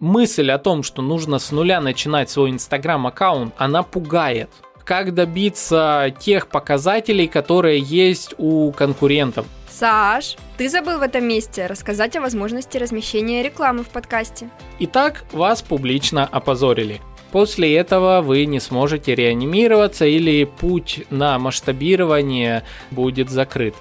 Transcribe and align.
Мысль 0.00 0.52
о 0.52 0.58
том, 0.58 0.84
что 0.84 1.02
нужно 1.02 1.40
с 1.40 1.50
нуля 1.50 1.80
начинать 1.80 2.30
свой 2.30 2.50
инстаграм-аккаунт, 2.50 3.52
она 3.56 3.82
пугает. 3.82 4.48
Как 4.84 5.12
добиться 5.12 6.14
тех 6.20 6.46
показателей, 6.46 7.26
которые 7.26 7.80
есть 7.80 8.32
у 8.38 8.70
конкурентов? 8.70 9.46
Саш, 9.68 10.36
ты 10.56 10.68
забыл 10.68 10.98
в 10.98 11.02
этом 11.02 11.24
месте 11.24 11.66
рассказать 11.66 12.14
о 12.14 12.20
возможности 12.20 12.78
размещения 12.78 13.42
рекламы 13.42 13.82
в 13.82 13.88
подкасте. 13.88 14.48
Итак, 14.78 15.24
вас 15.32 15.62
публично 15.62 16.24
опозорили. 16.24 17.00
После 17.32 17.76
этого 17.76 18.22
вы 18.22 18.46
не 18.46 18.60
сможете 18.60 19.16
реанимироваться 19.16 20.06
или 20.06 20.44
путь 20.44 21.06
на 21.10 21.40
масштабирование 21.40 22.62
будет 22.92 23.30
закрыт. 23.30 23.74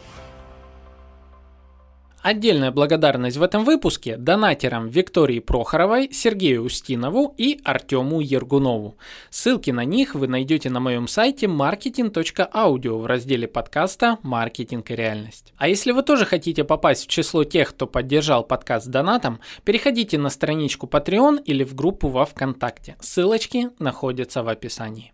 Отдельная 2.27 2.71
благодарность 2.71 3.37
в 3.37 3.41
этом 3.41 3.63
выпуске 3.63 4.17
донатерам 4.17 4.89
Виктории 4.89 5.39
Прохоровой, 5.39 6.09
Сергею 6.11 6.63
Устинову 6.63 7.33
и 7.37 7.61
Артему 7.63 8.19
Ергунову. 8.19 8.97
Ссылки 9.29 9.71
на 9.71 9.85
них 9.85 10.13
вы 10.13 10.27
найдете 10.27 10.69
на 10.69 10.81
моем 10.81 11.07
сайте 11.07 11.45
marketing.audio 11.45 12.97
в 12.97 13.05
разделе 13.05 13.47
подкаста 13.47 14.17
«Маркетинг 14.23 14.91
и 14.91 14.95
реальность». 14.97 15.53
А 15.55 15.69
если 15.69 15.93
вы 15.93 16.03
тоже 16.03 16.25
хотите 16.25 16.65
попасть 16.65 17.05
в 17.05 17.07
число 17.07 17.45
тех, 17.45 17.69
кто 17.69 17.87
поддержал 17.87 18.43
подкаст 18.43 18.87
донатом, 18.89 19.39
переходите 19.63 20.17
на 20.17 20.29
страничку 20.29 20.85
Patreon 20.85 21.41
или 21.45 21.63
в 21.63 21.75
группу 21.75 22.09
во 22.09 22.25
Вконтакте. 22.25 22.97
Ссылочки 22.99 23.69
находятся 23.79 24.43
в 24.43 24.49
описании. 24.49 25.13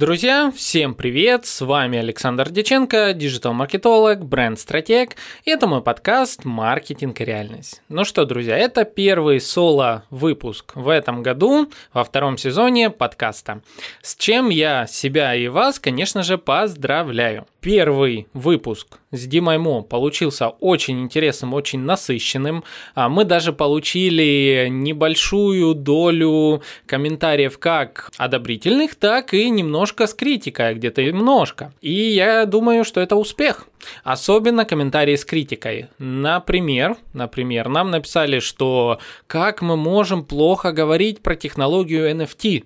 Друзья, 0.00 0.50
всем 0.56 0.94
привет! 0.94 1.44
С 1.44 1.60
вами 1.60 1.98
Александр 1.98 2.48
Деченко, 2.48 3.12
диджитал-маркетолог, 3.12 4.24
бренд-стратег, 4.24 5.16
и 5.44 5.50
это 5.50 5.66
мой 5.66 5.82
подкаст 5.82 6.46
«Маркетинг 6.46 7.20
и 7.20 7.24
реальность». 7.26 7.82
Ну 7.90 8.04
что, 8.04 8.24
друзья, 8.24 8.56
это 8.56 8.86
первый 8.86 9.40
соло-выпуск 9.40 10.72
в 10.74 10.88
этом 10.88 11.22
году, 11.22 11.70
во 11.92 12.02
втором 12.02 12.38
сезоне 12.38 12.88
подкаста, 12.88 13.60
с 14.00 14.16
чем 14.16 14.48
я 14.48 14.86
себя 14.86 15.34
и 15.34 15.48
вас, 15.48 15.78
конечно 15.78 16.22
же, 16.22 16.38
поздравляю. 16.38 17.46
Первый 17.60 18.26
выпуск 18.32 19.00
с 19.12 19.26
Димой 19.26 19.58
Мо 19.58 19.82
получился 19.82 20.48
очень 20.48 21.00
интересным, 21.00 21.54
очень 21.54 21.80
насыщенным. 21.80 22.64
А 22.94 23.08
мы 23.08 23.24
даже 23.24 23.52
получили 23.52 24.68
небольшую 24.70 25.74
долю 25.74 26.62
комментариев 26.86 27.58
как 27.58 28.10
одобрительных, 28.16 28.94
так 28.94 29.34
и 29.34 29.50
немножко 29.50 30.06
с 30.06 30.14
критикой, 30.14 30.74
где-то 30.74 31.02
немножко. 31.02 31.72
И 31.80 31.92
я 31.92 32.46
думаю, 32.46 32.84
что 32.84 33.00
это 33.00 33.16
успех. 33.16 33.66
Особенно 34.04 34.64
комментарии 34.64 35.16
с 35.16 35.24
критикой. 35.24 35.88
Например, 35.98 36.96
например, 37.12 37.68
нам 37.68 37.90
написали, 37.90 38.38
что 38.38 38.98
как 39.26 39.62
мы 39.62 39.76
можем 39.76 40.24
плохо 40.24 40.72
говорить 40.72 41.20
про 41.20 41.34
технологию 41.34 42.10
NFT. 42.10 42.64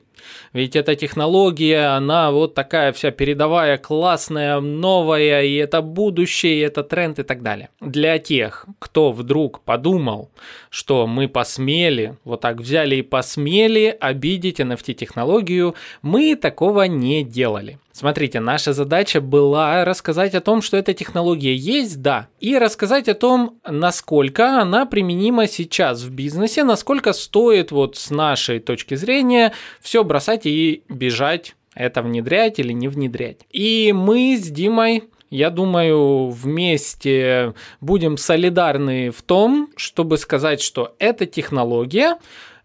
Ведь 0.52 0.76
эта 0.76 0.94
технология, 0.94 1.96
она 1.96 2.30
вот 2.30 2.54
такая 2.54 2.92
вся 2.92 3.10
передовая, 3.10 3.78
классная, 3.78 4.60
новая, 4.60 5.42
и 5.42 5.54
это 5.54 5.82
будущее, 5.82 6.56
и 6.56 6.60
это 6.60 6.82
тренд 6.82 7.18
и 7.18 7.22
так 7.22 7.42
далее. 7.42 7.68
Для 7.80 8.18
тех, 8.18 8.66
кто 8.78 9.12
вдруг 9.12 9.60
подумал, 9.60 10.30
что 10.70 11.06
мы 11.06 11.28
посмели, 11.28 12.16
вот 12.24 12.40
так 12.40 12.60
взяли 12.60 12.96
и 12.96 13.02
посмели 13.02 13.96
обидеть 14.00 14.60
NFT-технологию, 14.60 15.74
мы 16.02 16.36
такого 16.36 16.82
не 16.82 17.24
делали. 17.24 17.78
Смотрите, 17.96 18.40
наша 18.40 18.72
задача 18.72 19.20
была 19.20 19.84
рассказать 19.84 20.34
о 20.34 20.40
том, 20.40 20.62
что 20.62 20.76
эта 20.76 20.94
технология 20.94 21.54
есть, 21.54 22.02
да, 22.02 22.26
и 22.40 22.58
рассказать 22.58 23.08
о 23.08 23.14
том, 23.14 23.60
насколько 23.64 24.60
она 24.60 24.84
применима 24.84 25.46
сейчас 25.46 26.02
в 26.02 26.10
бизнесе, 26.10 26.64
насколько 26.64 27.12
стоит 27.12 27.70
вот 27.70 27.96
с 27.96 28.10
нашей 28.10 28.58
точки 28.58 28.96
зрения 28.96 29.52
все 29.80 30.02
бросать 30.02 30.44
и 30.44 30.82
бежать, 30.88 31.54
это 31.76 32.02
внедрять 32.02 32.58
или 32.58 32.72
не 32.72 32.88
внедрять. 32.88 33.42
И 33.50 33.92
мы 33.94 34.36
с 34.36 34.48
Димой 34.48 35.04
я 35.30 35.50
думаю, 35.50 36.30
вместе 36.30 37.54
будем 37.80 38.16
солидарны 38.16 39.10
в 39.10 39.22
том, 39.22 39.70
чтобы 39.76 40.18
сказать, 40.18 40.60
что 40.60 40.96
эта 40.98 41.26
технология 41.26 42.18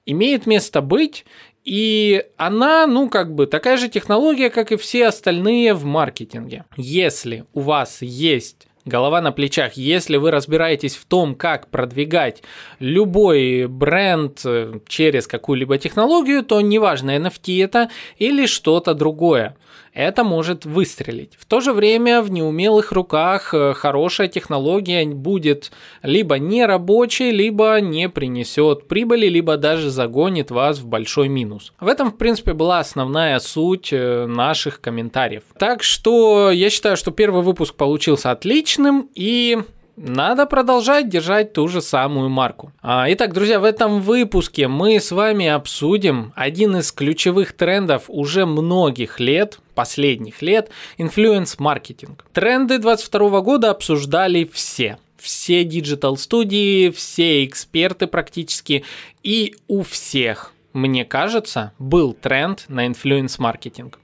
имеет 0.05 0.45
место 0.47 0.81
быть, 0.81 1.25
и 1.69 2.25
она, 2.35 2.87
ну, 2.87 3.09
как 3.09 3.35
бы 3.35 3.45
такая 3.45 3.77
же 3.77 3.89
технология, 3.89 4.49
как 4.49 4.71
и 4.71 4.75
все 4.75 5.05
остальные 5.05 5.75
в 5.75 5.85
маркетинге. 5.85 6.65
Если 6.75 7.45
у 7.53 7.59
вас 7.59 8.01
есть 8.01 8.65
голова 8.89 9.21
на 9.21 9.31
плечах. 9.31 9.73
Если 9.73 10.17
вы 10.17 10.31
разбираетесь 10.31 10.95
в 10.95 11.05
том, 11.05 11.35
как 11.35 11.67
продвигать 11.69 12.43
любой 12.79 13.67
бренд 13.67 14.41
э, 14.43 14.79
через 14.87 15.27
какую-либо 15.27 15.77
технологию, 15.77 16.43
то 16.43 16.59
неважно, 16.59 17.15
NFT 17.17 17.63
это 17.63 17.89
или 18.17 18.45
что-то 18.45 18.93
другое 18.93 19.55
это 19.93 20.23
может 20.23 20.65
выстрелить. 20.65 21.33
В 21.37 21.45
то 21.45 21.59
же 21.59 21.73
время 21.73 22.21
в 22.21 22.31
неумелых 22.31 22.91
руках 22.91 23.53
э, 23.53 23.73
хорошая 23.73 24.27
технология 24.27 25.05
будет 25.05 25.71
либо 26.03 26.37
не 26.37 26.65
рабочей, 26.65 27.31
либо 27.31 27.79
не 27.81 28.09
принесет 28.09 28.87
прибыли, 28.87 29.27
либо 29.27 29.57
даже 29.57 29.89
загонит 29.89 30.51
вас 30.51 30.79
в 30.79 30.85
большой 30.85 31.27
минус. 31.27 31.73
В 31.79 31.87
этом, 31.87 32.11
в 32.11 32.17
принципе, 32.17 32.53
была 32.53 32.79
основная 32.79 33.39
суть 33.39 33.89
э, 33.91 34.25
наших 34.25 34.81
комментариев. 34.81 35.43
Так 35.57 35.83
что 35.83 36.51
я 36.51 36.69
считаю, 36.69 36.95
что 36.97 37.11
первый 37.11 37.43
выпуск 37.43 37.75
получился 37.75 38.31
отличным 38.79 39.09
и 39.13 39.57
надо 39.95 40.45
продолжать 40.45 41.09
держать 41.09 41.51
ту 41.53 41.67
же 41.67 41.81
самую 41.81 42.29
марку. 42.29 42.71
А, 42.81 43.05
итак, 43.09 43.33
друзья, 43.33 43.59
в 43.59 43.65
этом 43.65 44.01
выпуске 44.01 44.67
мы 44.67 44.99
с 44.99 45.11
вами 45.11 45.47
обсудим 45.47 46.31
один 46.35 46.77
из 46.77 46.91
ключевых 46.91 47.51
трендов 47.53 48.03
уже 48.07 48.45
многих 48.45 49.19
лет, 49.19 49.59
последних 49.75 50.41
лет, 50.41 50.69
influence-маркетинг. 50.97 52.25
Тренды 52.31 52.79
2022 52.79 53.41
года 53.41 53.71
обсуждали 53.71 54.49
все 54.51 54.97
все 55.17 55.65
digital-студии, 55.65 56.91
все 56.91 57.43
эксперты 57.43 58.07
практически, 58.07 58.85
и 59.21 59.53
у 59.67 59.83
всех, 59.83 60.53
мне 60.73 61.05
кажется, 61.05 61.73
был 61.79 62.13
тренд 62.13 62.65
на 62.67 62.87
influence-маркетинг. 62.87 63.99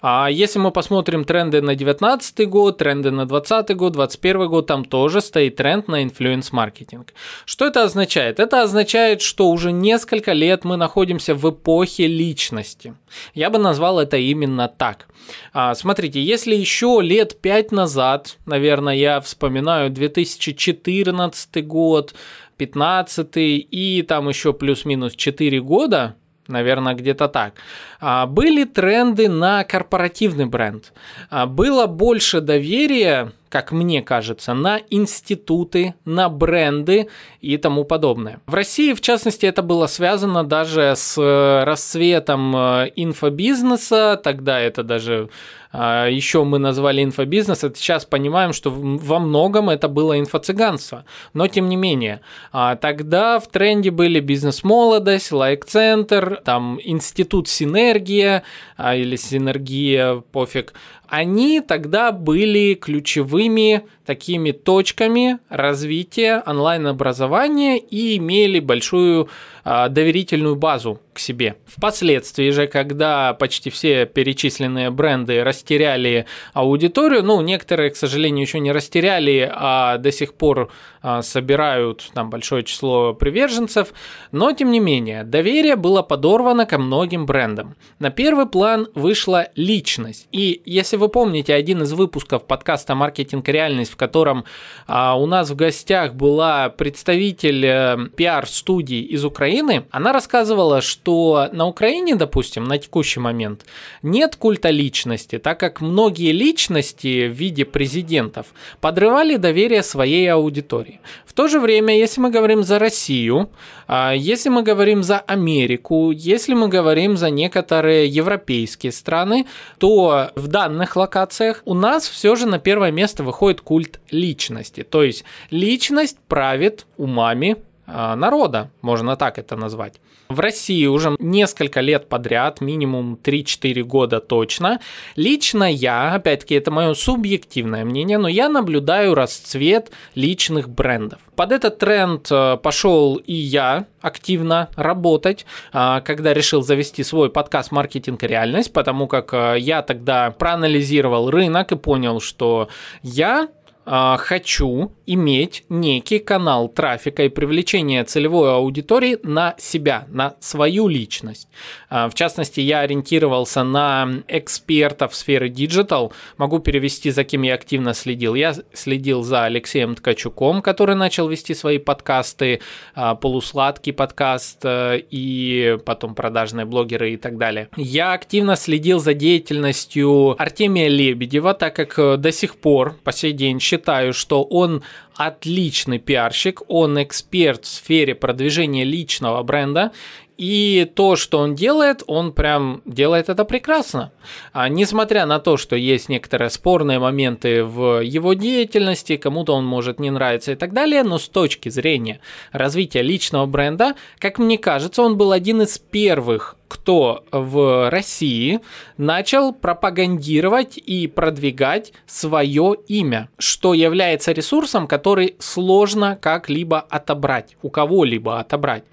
А 0.00 0.28
если 0.30 0.58
мы 0.58 0.70
посмотрим 0.70 1.24
тренды 1.24 1.60
на 1.60 1.74
2019 1.74 2.48
год, 2.48 2.78
тренды 2.78 3.10
на 3.10 3.26
2020 3.26 3.76
год, 3.76 3.92
2021 3.94 4.48
год, 4.48 4.66
там 4.66 4.84
тоже 4.84 5.20
стоит 5.20 5.56
тренд 5.56 5.88
на 5.88 6.04
influence-маркетинг. 6.04 7.12
Что 7.44 7.66
это 7.66 7.82
означает? 7.82 8.38
Это 8.38 8.62
означает, 8.62 9.22
что 9.22 9.50
уже 9.50 9.72
несколько 9.72 10.32
лет 10.32 10.64
мы 10.64 10.76
находимся 10.76 11.34
в 11.34 11.50
эпохе 11.50 12.06
личности. 12.06 12.94
Я 13.34 13.50
бы 13.50 13.58
назвал 13.58 13.98
это 13.98 14.16
именно 14.16 14.68
так. 14.68 15.08
А, 15.52 15.74
смотрите, 15.74 16.22
если 16.22 16.54
еще 16.54 17.00
лет 17.02 17.40
5 17.40 17.72
назад, 17.72 18.36
наверное, 18.46 18.94
я 18.94 19.20
вспоминаю 19.20 19.90
2014 19.90 21.66
год, 21.66 22.14
15 22.58 23.30
и 23.36 24.04
там 24.06 24.28
еще 24.28 24.52
плюс-минус 24.52 25.14
4 25.14 25.60
года, 25.62 26.16
наверное, 26.48 26.94
где-то 26.94 27.28
так. 27.28 27.54
А, 28.00 28.26
были 28.26 28.64
тренды 28.64 29.28
на 29.28 29.64
корпоративный 29.64 30.46
бренд. 30.46 30.92
А, 31.30 31.46
было 31.46 31.86
больше 31.86 32.40
доверия 32.40 33.32
как 33.48 33.72
мне 33.72 34.02
кажется, 34.02 34.54
на 34.54 34.80
институты, 34.90 35.94
на 36.04 36.28
бренды 36.28 37.08
и 37.40 37.56
тому 37.56 37.84
подобное. 37.84 38.40
В 38.46 38.54
России, 38.54 38.92
в 38.92 39.00
частности, 39.00 39.46
это 39.46 39.62
было 39.62 39.86
связано 39.86 40.44
даже 40.44 40.94
с 40.96 41.16
э, 41.18 41.64
расцветом 41.64 42.56
э, 42.56 42.92
инфобизнеса, 42.96 44.20
тогда 44.22 44.60
это 44.60 44.82
даже 44.82 45.30
а, 45.70 46.06
еще 46.06 46.44
мы 46.44 46.58
назвали 46.58 47.02
инфобизнес, 47.02 47.62
это 47.62 47.78
сейчас 47.78 48.04
понимаем, 48.04 48.52
что 48.52 48.70
во 48.70 49.18
многом 49.18 49.68
это 49.68 49.88
было 49.88 50.18
инфо-цыганство. 50.18 51.04
Но 51.34 51.46
тем 51.46 51.68
не 51.68 51.76
менее, 51.76 52.20
а, 52.52 52.76
тогда 52.76 53.38
в 53.38 53.48
тренде 53.48 53.90
были 53.90 54.20
бизнес-молодость, 54.20 55.30
лайк-центр, 55.30 56.40
там 56.44 56.80
институт 56.82 57.48
синергия 57.48 58.44
а, 58.76 58.96
или 58.96 59.16
синергия, 59.16 60.16
пофиг, 60.32 60.72
они 61.08 61.60
тогда 61.60 62.12
были 62.12 62.74
ключевыми 62.74 63.86
такими 64.04 64.52
точками 64.52 65.38
развития 65.48 66.42
онлайн-образования 66.46 67.78
и 67.78 68.18
имели 68.18 68.60
большую 68.60 69.28
а, 69.64 69.88
доверительную 69.88 70.56
базу 70.56 71.00
к 71.18 71.20
себе. 71.20 71.56
Впоследствии 71.66 72.48
же, 72.50 72.66
когда 72.66 73.34
почти 73.34 73.68
все 73.68 74.06
перечисленные 74.06 74.90
бренды 74.90 75.44
растеряли 75.44 76.24
аудиторию, 76.54 77.22
ну, 77.22 77.42
некоторые, 77.42 77.90
к 77.90 77.96
сожалению, 77.96 78.46
еще 78.46 78.58
не 78.60 78.72
растеряли, 78.72 79.50
а 79.54 79.98
до 79.98 80.10
сих 80.10 80.32
пор 80.32 80.70
а, 81.02 81.20
собирают 81.20 82.10
там 82.14 82.30
большое 82.30 82.64
число 82.64 83.12
приверженцев, 83.12 83.88
но 84.32 84.52
тем 84.52 84.70
не 84.70 84.80
менее, 84.80 85.24
доверие 85.24 85.76
было 85.76 86.00
подорвано 86.00 86.64
ко 86.64 86.78
многим 86.78 87.26
брендам. 87.26 87.74
На 87.98 88.10
первый 88.10 88.46
план 88.46 88.88
вышла 88.94 89.48
личность. 89.56 90.28
И 90.32 90.62
если 90.64 90.96
вы 90.96 91.08
помните 91.10 91.52
один 91.52 91.82
из 91.82 91.92
выпусков 91.92 92.46
подкаста 92.46 92.94
«Маркетинг. 92.94 93.46
Реальность», 93.48 93.98
котором 93.98 94.44
а, 94.86 95.18
у 95.18 95.26
нас 95.26 95.50
в 95.50 95.56
гостях 95.56 96.14
была 96.14 96.70
представитель 96.70 97.66
э, 97.66 97.96
пиар-студии 98.16 99.02
из 99.02 99.24
Украины, 99.24 99.84
она 99.90 100.12
рассказывала, 100.12 100.80
что 100.80 101.07
на 101.52 101.66
Украине, 101.66 102.14
допустим, 102.14 102.64
на 102.64 102.78
текущий 102.78 103.20
момент 103.20 103.64
нет 104.02 104.36
культа 104.36 104.70
личности, 104.70 105.38
так 105.38 105.58
как 105.60 105.80
многие 105.80 106.32
личности 106.32 107.28
в 107.28 107.32
виде 107.32 107.64
президентов 107.64 108.46
подрывали 108.80 109.36
доверие 109.36 109.82
своей 109.82 110.30
аудитории. 110.32 111.00
В 111.26 111.32
то 111.32 111.48
же 111.48 111.60
время, 111.60 111.96
если 111.96 112.20
мы 112.20 112.30
говорим 112.30 112.62
за 112.62 112.78
Россию, 112.78 113.50
а, 113.86 114.12
если 114.12 114.50
мы 114.50 114.62
говорим 114.62 115.02
за 115.02 115.18
Америку, 115.18 116.10
если 116.10 116.54
мы 116.54 116.68
говорим 116.68 117.16
за 117.16 117.30
некоторые 117.30 118.06
европейские 118.06 118.92
страны, 118.92 119.46
то 119.78 120.30
в 120.34 120.48
данных 120.48 120.96
локациях 120.96 121.62
у 121.64 121.74
нас 121.74 122.08
все 122.08 122.36
же 122.36 122.46
на 122.46 122.58
первое 122.58 122.90
место 122.90 123.22
выходит 123.22 123.60
культ 123.60 124.00
личности. 124.10 124.82
То 124.82 125.02
есть 125.02 125.24
личность 125.50 126.18
правит 126.28 126.86
умами 126.96 127.56
а, 127.86 128.16
народа, 128.16 128.70
можно 128.82 129.16
так 129.16 129.38
это 129.38 129.56
назвать. 129.56 129.94
В 130.28 130.40
России 130.40 130.84
уже 130.84 131.16
несколько 131.18 131.80
лет 131.80 132.08
подряд, 132.08 132.60
минимум 132.60 133.18
3-4 133.22 133.82
года 133.82 134.20
точно. 134.20 134.78
Лично 135.16 135.64
я, 135.72 136.14
опять-таки, 136.14 136.54
это 136.54 136.70
мое 136.70 136.92
субъективное 136.92 137.84
мнение, 137.84 138.18
но 138.18 138.28
я 138.28 138.50
наблюдаю 138.50 139.14
расцвет 139.14 139.90
личных 140.14 140.68
брендов. 140.68 141.20
Под 141.34 141.52
этот 141.52 141.78
тренд 141.78 142.28
э, 142.30 142.58
пошел 142.62 143.16
и 143.16 143.32
я 143.32 143.86
активно 144.00 144.68
работать, 144.76 145.46
а, 145.72 146.00
когда 146.00 146.34
решил 146.34 146.62
завести 146.62 147.02
свой 147.02 147.30
подкаст 147.30 147.72
«Маркетинг 147.72 148.22
и 148.22 148.26
реальность», 148.26 148.72
потому 148.72 149.06
как 149.06 149.32
э, 149.32 149.56
я 149.58 149.82
тогда 149.82 150.30
проанализировал 150.30 151.30
рынок 151.30 151.72
и 151.72 151.76
понял, 151.76 152.20
что 152.20 152.68
я 153.02 153.48
а, 153.90 154.18
хочу 154.18 154.92
иметь 155.06 155.64
некий 155.70 156.18
канал 156.18 156.68
трафика 156.68 157.24
и 157.24 157.30
привлечения 157.30 158.04
целевой 158.04 158.52
аудитории 158.52 159.18
на 159.22 159.54
себя, 159.56 160.04
на 160.08 160.34
свою 160.40 160.88
личность. 160.88 161.48
А, 161.88 162.10
в 162.10 162.14
частности, 162.14 162.60
я 162.60 162.80
ориентировался 162.80 163.64
на 163.64 164.22
экспертов 164.28 165.14
сферы 165.14 165.48
digital. 165.48 166.12
Могу 166.36 166.58
перевести, 166.58 167.10
за 167.10 167.24
кем 167.24 167.40
я 167.40 167.54
активно 167.54 167.94
следил. 167.94 168.34
Я 168.34 168.54
следил 168.74 169.22
за 169.22 169.44
Алексеем 169.44 169.94
Ткачуком, 169.94 170.60
который 170.60 170.94
начал 170.94 171.26
вести 171.26 171.54
свои 171.54 171.78
подкасты, 171.78 172.60
а, 172.94 173.14
полусладкий 173.14 173.94
подкаст 173.94 174.58
э, 174.64 175.00
и 175.10 175.78
потом 175.86 176.14
продажные 176.14 176.66
блогеры 176.66 177.14
и 177.14 177.16
так 177.16 177.38
далее. 177.38 177.70
Я 177.76 178.12
активно 178.12 178.54
следил 178.54 178.98
за 178.98 179.14
деятельностью 179.14 180.36
Артемия 180.38 180.88
Лебедева, 180.88 181.54
так 181.54 181.74
как 181.74 181.98
э, 181.98 182.16
до 182.18 182.32
сих 182.32 182.56
пор, 182.56 182.94
по 183.02 183.12
сей 183.12 183.32
день, 183.32 183.58
считаю, 183.60 183.77
считаю, 183.78 184.12
что 184.12 184.42
он 184.42 184.82
отличный 185.18 185.98
пиарщик, 185.98 186.62
он 186.68 187.02
эксперт 187.02 187.64
в 187.64 187.68
сфере 187.68 188.14
продвижения 188.14 188.84
личного 188.84 189.42
бренда, 189.42 189.90
и 190.38 190.88
то, 190.94 191.16
что 191.16 191.40
он 191.40 191.56
делает, 191.56 192.04
он 192.06 192.32
прям 192.32 192.80
делает 192.84 193.28
это 193.28 193.44
прекрасно. 193.44 194.12
А, 194.52 194.68
несмотря 194.68 195.26
на 195.26 195.40
то, 195.40 195.56
что 195.56 195.74
есть 195.74 196.08
некоторые 196.08 196.50
спорные 196.50 197.00
моменты 197.00 197.64
в 197.64 198.00
его 198.00 198.34
деятельности, 198.34 199.16
кому-то 199.16 199.54
он 199.54 199.66
может 199.66 199.98
не 199.98 200.10
нравиться 200.10 200.52
и 200.52 200.54
так 200.54 200.72
далее, 200.72 201.02
но 201.02 201.18
с 201.18 201.28
точки 201.28 201.68
зрения 201.68 202.20
развития 202.52 203.02
личного 203.02 203.46
бренда, 203.46 203.96
как 204.20 204.38
мне 204.38 204.56
кажется, 204.56 205.02
он 205.02 205.16
был 205.16 205.32
один 205.32 205.62
из 205.62 205.78
первых 205.78 206.54
кто 206.68 207.24
в 207.32 207.90
России 207.90 208.60
начал 208.98 209.52
пропагандировать 209.52 210.76
и 210.76 211.06
продвигать 211.06 211.92
свое 212.06 212.76
имя, 212.86 213.30
что 213.38 213.74
является 213.74 214.32
ресурсом, 214.32 214.86
который 214.86 215.07
сложно 215.38 216.18
как-либо 216.20 216.80
отобрать, 216.80 217.56
у 217.62 217.70
кого-либо 217.70 218.38
отобрать. 218.40 218.84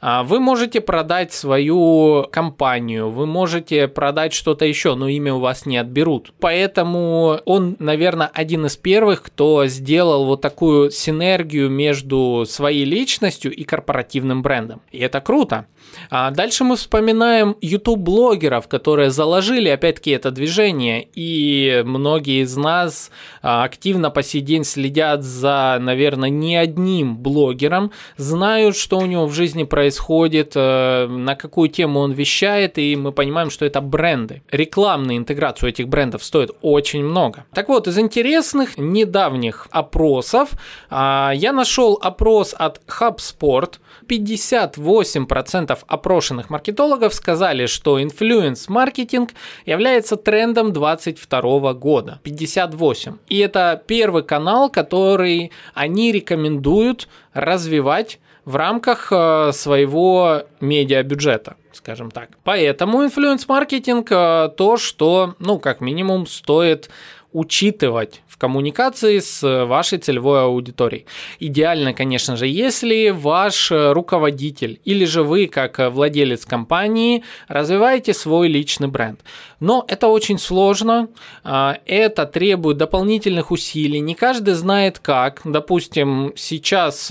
А, 0.00 0.22
вы 0.22 0.38
можете 0.38 0.80
продать 0.80 1.32
свою 1.32 2.26
компанию, 2.30 3.10
вы 3.10 3.26
можете 3.26 3.88
продать 3.88 4.32
что-то 4.32 4.64
еще, 4.64 4.94
но 4.94 5.08
имя 5.08 5.34
у 5.34 5.40
вас 5.40 5.66
не 5.66 5.76
отберут. 5.76 6.32
Поэтому 6.38 7.40
он, 7.44 7.76
наверное, 7.78 8.30
один 8.32 8.66
из 8.66 8.76
первых, 8.76 9.22
кто 9.22 9.66
сделал 9.66 10.24
вот 10.24 10.40
такую 10.40 10.90
синергию 10.90 11.68
между 11.68 12.44
своей 12.48 12.84
личностью 12.84 13.52
и 13.52 13.64
корпоративным 13.64 14.42
брендом. 14.42 14.80
И 14.92 14.98
это 14.98 15.20
круто. 15.20 15.66
А 16.10 16.30
дальше 16.30 16.64
мы 16.64 16.76
вспоминаем 16.76 17.56
YouTube-блогеров, 17.60 18.68
которые 18.68 19.10
заложили, 19.10 19.68
опять-таки, 19.68 20.10
это 20.10 20.30
движение, 20.30 21.06
и 21.14 21.82
многие 21.84 22.42
из 22.42 22.56
нас 22.56 23.10
а, 23.42 23.64
активно 23.64 24.10
по 24.10 24.22
сей 24.22 24.40
день 24.40 24.64
следят 24.64 25.22
за, 25.22 25.78
наверное, 25.80 26.30
не 26.30 26.56
одним 26.56 27.16
блогером, 27.16 27.92
знают, 28.16 28.76
что 28.76 28.98
у 28.98 29.06
него 29.06 29.26
в 29.26 29.32
жизни 29.32 29.64
происходит, 29.64 30.52
э, 30.54 31.06
на 31.06 31.34
какую 31.36 31.68
тему 31.68 32.00
он 32.00 32.12
вещает, 32.12 32.78
и 32.78 32.96
мы 32.96 33.12
понимаем, 33.12 33.50
что 33.50 33.64
это 33.64 33.80
бренды. 33.80 34.42
Рекламная 34.50 35.16
интеграция 35.16 35.70
этих 35.70 35.88
брендов 35.88 36.24
стоит 36.24 36.50
очень 36.62 37.04
много. 37.04 37.44
Так 37.52 37.68
вот, 37.68 37.86
из 37.86 37.98
интересных 37.98 38.78
недавних 38.78 39.68
опросов 39.70 40.50
а, 40.90 41.32
я 41.34 41.52
нашел 41.52 41.98
опрос 42.00 42.54
от 42.56 42.80
HubSport. 42.86 43.74
58% 44.08 45.78
опрошенных 45.86 46.50
маркетологов 46.50 47.14
сказали, 47.14 47.66
что 47.66 48.02
инфлюенс-маркетинг 48.02 49.30
является 49.66 50.16
трендом 50.16 50.72
2022 50.72 51.74
года. 51.74 52.20
58. 52.22 53.16
И 53.28 53.38
это 53.38 53.82
первый 53.86 54.22
канал, 54.22 54.70
который 54.70 55.52
они 55.74 56.12
рекомендуют 56.12 57.08
развивать 57.32 58.18
в 58.48 58.56
рамках 58.56 59.08
э, 59.12 59.52
своего 59.52 60.44
медиабюджета, 60.60 61.56
скажем 61.72 62.10
так. 62.10 62.30
Поэтому 62.44 63.04
инфлюенс-маркетинг 63.04 64.10
э, 64.10 64.48
то, 64.56 64.78
что, 64.78 65.34
ну, 65.38 65.58
как 65.58 65.82
минимум, 65.82 66.26
стоит 66.26 66.88
учитывать 67.32 68.22
в 68.26 68.38
коммуникации 68.38 69.18
с 69.18 69.64
вашей 69.66 69.98
целевой 69.98 70.42
аудиторией. 70.42 71.06
Идеально, 71.40 71.92
конечно 71.92 72.36
же, 72.36 72.46
если 72.46 73.10
ваш 73.10 73.70
руководитель 73.70 74.80
или 74.84 75.04
же 75.04 75.22
вы, 75.22 75.46
как 75.46 75.78
владелец 75.92 76.46
компании, 76.46 77.24
развиваете 77.48 78.14
свой 78.14 78.48
личный 78.48 78.88
бренд. 78.88 79.20
Но 79.60 79.84
это 79.88 80.08
очень 80.08 80.38
сложно, 80.38 81.08
а, 81.44 81.78
это 81.84 82.26
требует 82.26 82.78
дополнительных 82.78 83.50
усилий, 83.50 84.00
не 84.00 84.14
каждый 84.14 84.54
знает 84.54 84.98
как. 84.98 85.42
Допустим, 85.44 86.32
сейчас 86.36 87.10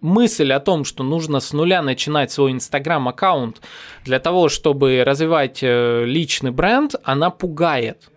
мысль 0.00 0.52
о 0.52 0.60
том, 0.60 0.84
что 0.84 1.02
нужно 1.02 1.40
с 1.40 1.52
нуля 1.52 1.82
начинать 1.82 2.30
свой 2.30 2.52
инстаграм-аккаунт 2.52 3.60
для 4.04 4.18
того, 4.18 4.48
чтобы 4.48 5.02
развивать 5.04 5.58
э, 5.62 6.04
личный 6.04 6.50
бренд, 6.50 6.94
она 7.04 7.30
пугает. 7.30 8.10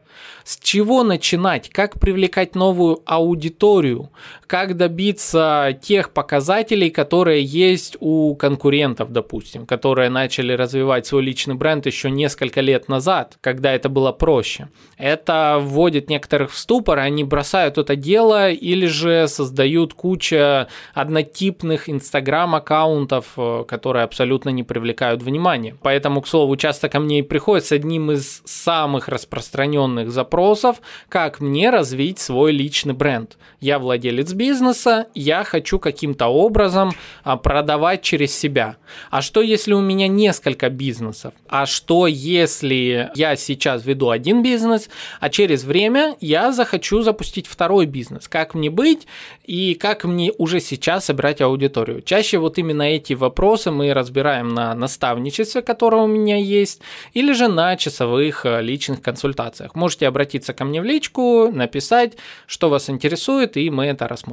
С 0.49 0.57
чего 0.57 1.03
начинать, 1.03 1.69
как 1.69 1.99
привлекать 1.99 2.55
новую 2.55 3.03
аудиторию, 3.05 4.09
как 4.49 4.75
добиться 4.75 5.77
тех 5.79 6.09
показателей, 6.11 6.89
которые 6.89 7.43
есть 7.43 7.95
у 7.99 8.35
конкурентов, 8.35 9.11
допустим, 9.11 9.67
которые 9.67 10.09
начали 10.09 10.53
развивать 10.53 11.05
свой 11.05 11.21
личный 11.21 11.53
бренд 11.53 11.85
еще 11.85 12.09
несколько 12.09 12.59
лет 12.61 12.89
назад, 12.89 13.37
когда 13.41 13.71
это 13.75 13.89
было 13.89 14.11
проще. 14.11 14.69
Это 14.97 15.59
вводит 15.61 16.09
некоторых 16.09 16.51
в 16.51 16.57
ступор, 16.57 16.97
они 16.97 17.23
бросают 17.23 17.77
это 17.77 17.95
дело 17.95 18.49
или 18.49 18.87
же 18.87 19.27
создают 19.27 19.93
кучу 19.93 20.65
однотипных 20.95 21.87
инстаграм-аккаунтов, 21.87 23.25
э, 23.37 23.65
которые 23.67 24.03
абсолютно 24.03 24.49
не 24.49 24.63
привлекают 24.63 25.21
внимания. 25.21 25.77
Поэтому, 25.83 26.21
к 26.21 26.27
слову, 26.27 26.57
часто 26.57 26.89
ко 26.89 26.99
мне 26.99 27.19
и 27.19 27.21
приходит 27.21 27.67
с 27.67 27.71
одним 27.71 28.13
из 28.13 28.41
самых 28.45 29.09
распространенных 29.09 30.09
запросов, 30.09 30.81
как 31.07 31.39
мне 31.39 31.69
развить 31.69 32.17
свой 32.17 32.51
личный 32.51 32.95
бренд. 32.95 33.37
Я 33.59 33.77
владелец 33.77 34.33
бизнеса, 34.39 35.07
я 35.13 35.43
хочу 35.43 35.79
каким-то 35.79 36.27
образом 36.27 36.93
а, 37.25 37.35
продавать 37.35 38.01
через 38.01 38.33
себя. 38.33 38.77
А 39.11 39.21
что 39.21 39.41
если 39.41 39.73
у 39.73 39.81
меня 39.81 40.07
несколько 40.07 40.69
бизнесов? 40.69 41.33
А 41.49 41.65
что 41.65 42.07
если 42.07 43.11
я 43.15 43.35
сейчас 43.35 43.85
веду 43.85 44.09
один 44.09 44.41
бизнес, 44.41 44.89
а 45.19 45.29
через 45.29 45.65
время 45.65 46.15
я 46.21 46.53
захочу 46.53 47.01
запустить 47.01 47.47
второй 47.47 47.85
бизнес? 47.85 48.29
Как 48.29 48.53
мне 48.53 48.69
быть 48.69 49.07
и 49.43 49.75
как 49.75 50.05
мне 50.05 50.31
уже 50.37 50.61
сейчас 50.61 51.05
собрать 51.05 51.41
аудиторию? 51.41 52.01
Чаще 52.01 52.37
вот 52.37 52.57
именно 52.57 52.83
эти 52.83 53.15
вопросы 53.15 53.71
мы 53.71 53.93
разбираем 53.93 54.47
на 54.47 54.73
наставничестве, 54.73 55.61
которое 55.61 56.01
у 56.03 56.07
меня 56.07 56.37
есть, 56.37 56.79
или 57.13 57.33
же 57.33 57.49
на 57.49 57.75
часовых 57.75 58.45
э, 58.45 58.61
личных 58.61 59.01
консультациях. 59.01 59.75
Можете 59.75 60.07
обратиться 60.07 60.53
ко 60.53 60.63
мне 60.63 60.81
в 60.81 60.85
личку, 60.85 61.49
написать, 61.51 62.13
что 62.47 62.69
вас 62.69 62.89
интересует, 62.89 63.57
и 63.57 63.69
мы 63.69 63.87
это 63.87 64.07
рассмотрим. 64.07 64.28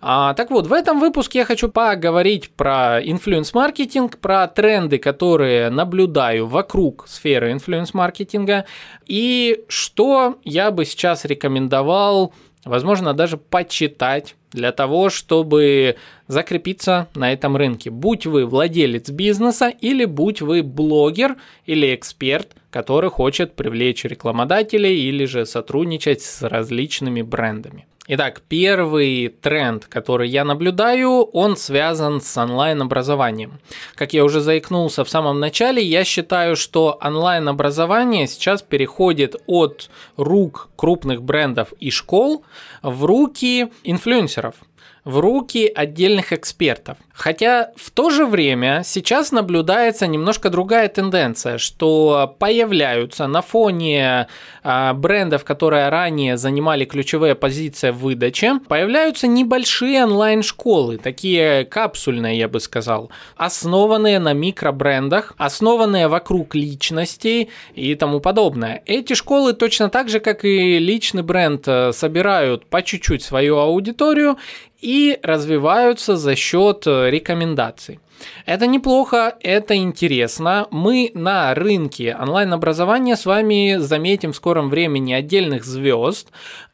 А, 0.00 0.34
так 0.34 0.50
вот, 0.50 0.66
в 0.66 0.72
этом 0.72 1.00
выпуске 1.00 1.40
я 1.40 1.44
хочу 1.44 1.68
поговорить 1.68 2.50
про 2.50 3.00
influence-маркетинг, 3.02 4.18
про 4.18 4.46
тренды, 4.48 4.98
которые 4.98 5.70
наблюдаю 5.70 6.46
вокруг 6.46 7.06
сферы 7.08 7.52
influence-маркетинга, 7.52 8.64
и 9.06 9.64
что 9.68 10.38
я 10.44 10.70
бы 10.70 10.84
сейчас 10.84 11.24
рекомендовал, 11.24 12.32
возможно, 12.64 13.14
даже 13.14 13.36
почитать 13.36 14.36
для 14.54 14.70
того, 14.70 15.10
чтобы 15.10 15.96
закрепиться 16.28 17.08
на 17.14 17.32
этом 17.32 17.56
рынке. 17.56 17.90
Будь 17.90 18.24
вы 18.24 18.46
владелец 18.46 19.10
бизнеса 19.10 19.68
или 19.68 20.04
будь 20.04 20.40
вы 20.40 20.62
блогер 20.62 21.36
или 21.66 21.94
эксперт, 21.94 22.54
который 22.70 23.10
хочет 23.10 23.54
привлечь 23.54 24.04
рекламодателей 24.04 25.08
или 25.08 25.24
же 25.24 25.44
сотрудничать 25.44 26.22
с 26.22 26.42
различными 26.42 27.22
брендами. 27.22 27.86
Итак, 28.06 28.42
первый 28.48 29.28
тренд, 29.28 29.86
который 29.86 30.28
я 30.28 30.44
наблюдаю, 30.44 31.22
он 31.22 31.56
связан 31.56 32.20
с 32.20 32.36
онлайн-образованием. 32.36 33.60
Как 33.94 34.12
я 34.12 34.24
уже 34.24 34.42
заикнулся 34.42 35.04
в 35.04 35.08
самом 35.08 35.40
начале, 35.40 35.82
я 35.82 36.04
считаю, 36.04 36.54
что 36.54 36.98
онлайн-образование 37.02 38.26
сейчас 38.26 38.60
переходит 38.60 39.36
от 39.46 39.88
рук 40.18 40.68
крупных 40.76 41.22
брендов 41.22 41.72
и 41.80 41.88
школ 41.90 42.44
в 42.82 43.06
руки 43.06 43.68
инфлюенсеров 43.84 44.56
в 45.04 45.18
руки 45.18 45.70
отдельных 45.74 46.32
экспертов. 46.32 46.96
Хотя 47.12 47.70
в 47.76 47.90
то 47.90 48.10
же 48.10 48.26
время 48.26 48.82
сейчас 48.84 49.30
наблюдается 49.30 50.06
немножко 50.06 50.50
другая 50.50 50.88
тенденция, 50.88 51.58
что 51.58 52.34
появляются 52.38 53.26
на 53.28 53.40
фоне 53.40 54.26
а, 54.64 54.92
брендов, 54.94 55.44
которые 55.44 55.90
ранее 55.90 56.36
занимали 56.36 56.84
ключевые 56.84 57.36
позиции 57.36 57.90
в 57.90 57.98
выдаче, 57.98 58.58
появляются 58.66 59.28
небольшие 59.28 60.02
онлайн-школы, 60.04 60.98
такие 60.98 61.64
капсульные, 61.64 62.38
я 62.38 62.48
бы 62.48 62.58
сказал, 62.58 63.10
основанные 63.36 64.18
на 64.18 64.32
микробрендах, 64.32 65.34
основанные 65.36 66.08
вокруг 66.08 66.54
личностей 66.56 67.50
и 67.74 67.94
тому 67.94 68.20
подобное. 68.20 68.82
Эти 68.86 69.12
школы 69.12 69.52
точно 69.52 69.88
так 69.88 70.08
же, 70.08 70.18
как 70.18 70.44
и 70.44 70.78
личный 70.78 71.22
бренд, 71.22 71.68
э, 71.68 71.92
собирают 71.92 72.66
по 72.66 72.82
чуть-чуть 72.82 73.22
свою 73.22 73.58
аудиторию 73.58 74.36
и 74.84 75.18
развиваются 75.22 76.16
за 76.16 76.36
счет 76.36 76.86
э, 76.86 77.10
рекомендаций. 77.10 78.00
Это 78.44 78.66
неплохо, 78.66 79.34
это 79.40 79.74
интересно. 79.74 80.68
Мы 80.70 81.10
на 81.14 81.54
рынке 81.54 82.14
онлайн-образования 82.20 83.16
с 83.16 83.24
вами 83.24 83.76
заметим 83.78 84.32
в 84.32 84.36
скором 84.36 84.68
времени 84.68 85.14
отдельных 85.14 85.64
звезд 85.64 86.28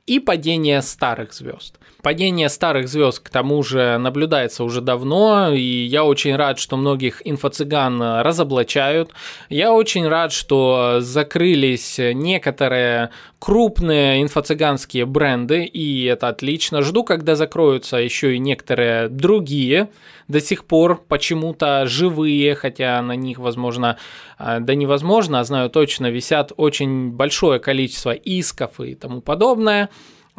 и 0.07 0.19
падение 0.19 0.83
старых 0.83 1.33
звезд. 1.33 1.79
Падение 2.03 2.49
старых 2.49 2.89
звезд, 2.89 3.21
к 3.21 3.29
тому 3.29 3.63
же, 3.63 3.99
наблюдается 3.99 4.65
уже 4.65 4.81
давно, 4.81 5.51
и 5.53 5.61
я 5.61 6.05
очень 6.05 6.35
рад, 6.35 6.59
что 6.59 6.77
многих 6.77 7.21
инфо-цыган 7.27 8.23
разоблачают. 8.23 9.13
Я 9.49 9.73
очень 9.73 10.09
рад, 10.09 10.33
что 10.33 10.97
закрылись 11.01 11.99
некоторые 11.99 13.11
крупные 13.39 14.23
инфо-цыганские 14.23 15.05
бренды, 15.05 15.65
и 15.65 16.05
это 16.05 16.29
отлично. 16.29 16.83
Жду, 16.83 17.05
когда 17.05 17.37
закроются 17.37 17.99
еще 17.99 18.35
и 18.35 18.39
некоторые 18.39 19.09
другие, 19.09 19.91
до 20.29 20.41
сих 20.41 20.65
пор 20.65 21.03
почему-то 21.09 21.87
живые, 21.87 22.55
хотя 22.55 23.03
на 23.03 23.17
них, 23.17 23.39
возможно, 23.39 23.99
а, 24.39 24.61
да 24.61 24.75
невозможно, 24.75 25.41
а 25.41 25.45
знаю 25.45 25.69
точно, 25.69 26.11
висят 26.11 26.53
очень 26.57 27.11
большое 27.11 27.61
количество 27.61 28.13
исков 28.13 28.81
и 28.81 28.95
тому 28.95 29.21
подобное. 29.21 29.91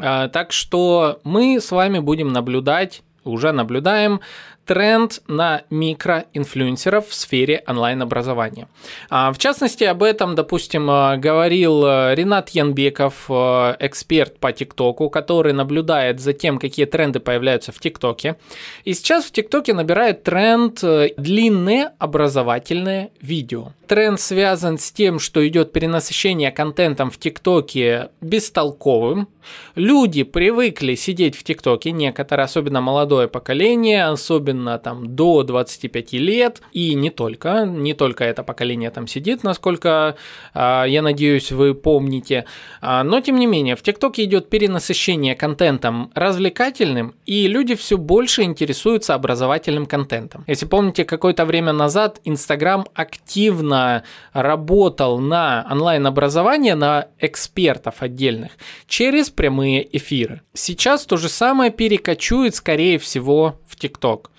А, 0.01 0.27
так 0.29 0.51
что 0.51 1.19
мы 1.23 1.59
с 1.59 1.71
вами 1.71 1.99
будем 1.99 2.33
наблюдать, 2.33 3.03
уже 3.23 3.51
наблюдаем 3.51 4.21
тренд 4.65 5.21
на 5.27 5.63
микроинфлюенсеров 5.69 7.09
в 7.09 7.13
сфере 7.13 7.63
онлайн-образования. 7.67 8.67
А, 9.09 9.31
в 9.31 9.37
частности, 9.37 9.83
об 9.83 10.03
этом, 10.03 10.35
допустим, 10.35 10.89
а, 10.89 11.17
говорил 11.17 11.83
Ренат 11.83 12.49
Янбеков, 12.49 13.29
эксперт 13.29 14.39
по 14.39 14.51
ТикТоку, 14.51 15.09
который 15.09 15.53
наблюдает 15.53 16.19
за 16.19 16.33
тем, 16.33 16.59
какие 16.59 16.85
тренды 16.85 17.19
появляются 17.19 17.71
в 17.71 17.79
ТикТоке. 17.79 18.37
И 18.83 18.93
сейчас 18.93 19.25
в 19.25 19.31
ТикТоке 19.31 19.73
набирает 19.73 20.23
тренд 20.23 20.81
длинные 21.17 21.91
образовательные 21.99 23.11
видео 23.21 23.73
тренд 23.91 24.21
связан 24.21 24.77
с 24.77 24.89
тем, 24.89 25.19
что 25.19 25.45
идет 25.45 25.73
перенасыщение 25.73 26.49
контентом 26.49 27.11
в 27.11 27.17
ТикТоке 27.17 28.07
бестолковым. 28.21 29.27
Люди 29.75 30.23
привыкли 30.23 30.95
сидеть 30.95 31.35
в 31.35 31.43
ТикТоке, 31.43 31.91
некоторые, 31.91 32.45
особенно 32.45 32.79
молодое 32.79 33.27
поколение, 33.27 34.05
особенно 34.05 34.50
там 34.77 35.15
до 35.15 35.43
25 35.43 36.13
лет, 36.13 36.61
и 36.71 36.93
не 36.93 37.09
только, 37.09 37.65
не 37.65 37.93
только 37.93 38.23
это 38.23 38.43
поколение 38.43 38.91
там 38.91 39.07
сидит, 39.07 39.43
насколько, 39.43 40.15
а, 40.53 40.85
я 40.85 41.01
надеюсь, 41.01 41.51
вы 41.51 41.73
помните. 41.73 42.45
А, 42.81 43.03
но, 43.03 43.21
тем 43.21 43.37
не 43.37 43.47
менее, 43.47 43.75
в 43.75 43.81
ТикТоке 43.81 44.23
идет 44.23 44.49
перенасыщение 44.49 45.35
контентом 45.35 46.11
развлекательным, 46.15 47.15
и 47.25 47.47
люди 47.47 47.75
все 47.75 47.97
больше 47.97 48.43
интересуются 48.43 49.15
образовательным 49.15 49.85
контентом. 49.85 50.43
Если 50.47 50.65
помните, 50.65 51.05
какое-то 51.05 51.45
время 51.45 51.73
назад 51.73 52.19
Инстаграм 52.23 52.85
активно 52.93 54.03
работал 54.33 55.19
на 55.19 55.67
онлайн-образование, 55.69 56.75
на 56.75 57.07
экспертов 57.19 58.01
отдельных, 58.01 58.51
через 58.87 59.29
прямые 59.29 59.97
эфиры. 59.97 60.41
Сейчас 60.53 61.05
то 61.05 61.17
же 61.17 61.29
самое 61.29 61.71
перекочует, 61.71 62.55
скорее 62.55 62.97
всего, 62.99 63.59
в 63.67 63.75
ТикТок. 63.75 64.31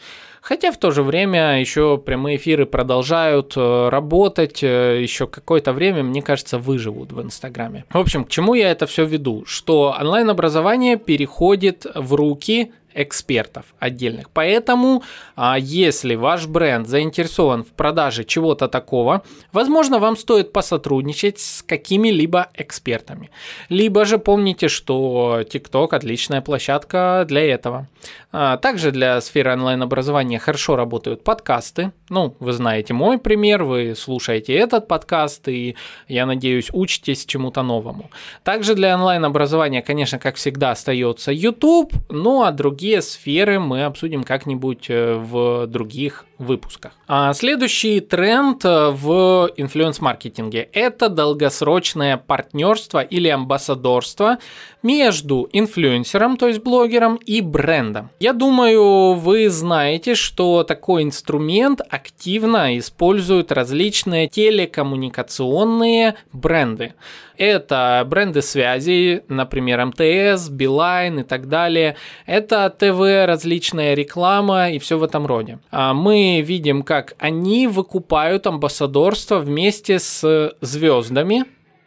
Хотя 0.42 0.72
в 0.72 0.76
то 0.76 0.90
же 0.90 1.04
время 1.04 1.60
еще 1.60 1.98
прямые 1.98 2.36
эфиры 2.36 2.66
продолжают 2.66 3.52
э, 3.56 3.88
работать, 3.90 4.62
э, 4.64 5.00
еще 5.00 5.28
какое-то 5.28 5.72
время, 5.72 6.02
мне 6.02 6.20
кажется, 6.20 6.58
выживут 6.58 7.12
в 7.12 7.22
Инстаграме. 7.22 7.84
В 7.90 7.98
общем, 7.98 8.24
к 8.24 8.28
чему 8.28 8.54
я 8.54 8.72
это 8.72 8.86
все 8.86 9.04
веду? 9.04 9.44
Что 9.46 9.96
онлайн-образование 9.98 10.96
переходит 10.96 11.86
в 11.94 12.14
руки 12.14 12.72
экспертов 12.94 13.66
отдельных. 13.78 14.30
Поэтому, 14.30 15.02
а, 15.36 15.56
если 15.58 16.14
ваш 16.14 16.46
бренд 16.46 16.88
заинтересован 16.88 17.64
в 17.64 17.68
продаже 17.68 18.24
чего-то 18.24 18.68
такого, 18.68 19.22
возможно, 19.52 19.98
вам 19.98 20.16
стоит 20.16 20.52
посотрудничать 20.52 21.38
с 21.38 21.62
какими-либо 21.62 22.48
экспертами. 22.54 23.30
Либо 23.68 24.04
же 24.04 24.18
помните, 24.18 24.68
что 24.68 25.40
TikTok 25.42 25.88
отличная 25.94 26.40
площадка 26.40 27.24
для 27.26 27.42
этого. 27.42 27.88
А, 28.32 28.56
также 28.56 28.92
для 28.92 29.20
сферы 29.20 29.52
онлайн-образования 29.52 30.38
хорошо 30.38 30.74
работают 30.74 31.22
подкасты. 31.22 31.92
Ну, 32.08 32.34
вы 32.40 32.52
знаете 32.52 32.94
мой 32.94 33.18
пример, 33.18 33.64
вы 33.64 33.94
слушаете 33.94 34.54
этот 34.54 34.88
подкаст, 34.88 35.48
и, 35.48 35.76
я 36.08 36.24
надеюсь, 36.24 36.70
учитесь 36.72 37.26
чему-то 37.26 37.62
новому. 37.62 38.10
Также 38.42 38.74
для 38.74 38.94
онлайн-образования, 38.94 39.82
конечно, 39.82 40.18
как 40.18 40.36
всегда, 40.36 40.70
остается 40.70 41.30
YouTube, 41.30 41.92
ну 42.08 42.42
а 42.42 42.52
другие 42.52 43.02
сферы 43.02 43.60
мы 43.60 43.84
обсудим 43.84 44.24
как-нибудь 44.24 44.86
э, 44.88 45.14
в 45.14 45.66
других 45.66 46.24
выпусках. 46.38 46.92
А 47.06 47.32
следующий 47.34 48.00
тренд 48.00 48.64
э, 48.64 48.90
в 48.90 49.50
инфлюенс-маркетинге– 49.56 50.68
это 50.72 51.08
долгосрочное 51.08 52.16
партнерство 52.16 53.00
или 53.00 53.28
амбассадорство 53.28 54.38
между 54.82 55.48
инфлюенсером, 55.52 56.36
то 56.36 56.48
есть 56.48 56.62
блогером, 56.62 57.16
и 57.16 57.40
брендом. 57.40 58.10
Я 58.22 58.32
думаю, 58.32 59.14
вы 59.14 59.50
знаете, 59.50 60.14
что 60.14 60.62
такой 60.62 61.02
инструмент 61.02 61.80
активно 61.90 62.78
используют 62.78 63.50
различные 63.50 64.28
телекоммуникационные 64.28 66.14
бренды. 66.32 66.94
Это 67.36 68.06
бренды 68.08 68.40
связи, 68.40 69.24
например, 69.26 69.86
МТС, 69.86 70.50
Билайн 70.50 71.18
и 71.18 71.22
так 71.24 71.48
далее. 71.48 71.96
Это 72.24 72.70
ТВ, 72.70 73.26
различная 73.26 73.94
реклама 73.94 74.70
и 74.70 74.78
все 74.78 74.98
в 74.98 75.02
этом 75.02 75.26
роде. 75.26 75.58
А 75.72 75.92
мы 75.92 76.42
видим, 76.42 76.84
как 76.84 77.16
они 77.18 77.66
выкупают 77.66 78.46
амбассадорство 78.46 79.40
вместе 79.40 79.98
с 79.98 80.54
звездами, 80.60 81.44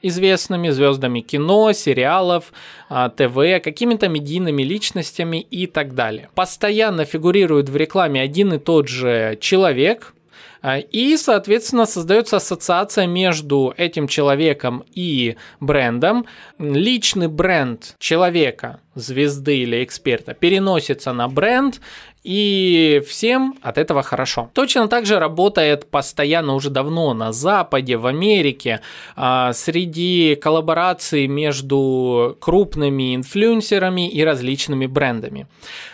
известными 0.08 0.70
звездами 0.70 1.22
кино, 1.22 1.72
сериалов, 1.74 2.54
а, 2.90 3.10
ТВ, 3.10 3.64
какими-то 3.64 4.08
медийными 4.08 4.64
личностями 4.64 5.42
и 5.42 5.68
так 5.68 5.96
далее. 5.96 6.30
Постоянно 6.36 7.06
фигурирует 7.06 7.70
в 7.70 7.76
рекламе 7.76 8.22
один 8.22 8.54
и 8.54 8.60
тот 8.60 8.88
же 8.88 9.38
человек, 9.42 10.14
а, 10.62 10.80
и, 10.80 11.16
соответственно, 11.16 11.86
создается 11.86 12.38
ассоциация 12.38 13.06
между 13.06 13.74
этим 13.78 14.08
человеком 14.08 14.84
и 14.94 15.36
брендом. 15.60 16.26
Личный 16.58 17.28
бренд 17.28 17.96
человека, 18.00 18.80
звезды 18.96 19.60
или 19.60 19.84
эксперта 19.84 20.34
переносится 20.34 21.14
на 21.14 21.28
бренд, 21.28 21.82
и 22.26 23.04
всем 23.08 23.56
от 23.62 23.78
этого 23.78 24.02
хорошо. 24.02 24.50
Точно 24.54 24.88
так 24.88 25.06
же 25.06 25.20
работает 25.20 25.86
постоянно 25.86 26.56
уже 26.56 26.72
давно 26.72 27.14
на 27.14 27.32
Западе, 27.32 27.98
в 27.98 28.08
Америке, 28.08 28.82
а, 29.16 29.54
среди 29.54 30.36
коллабораций 30.36 31.28
между 31.28 32.36
крупными 32.42 33.16
инфлюенсерами 33.16 34.10
и 34.10 34.24
различными 34.24 34.88
брендами. 34.88 35.46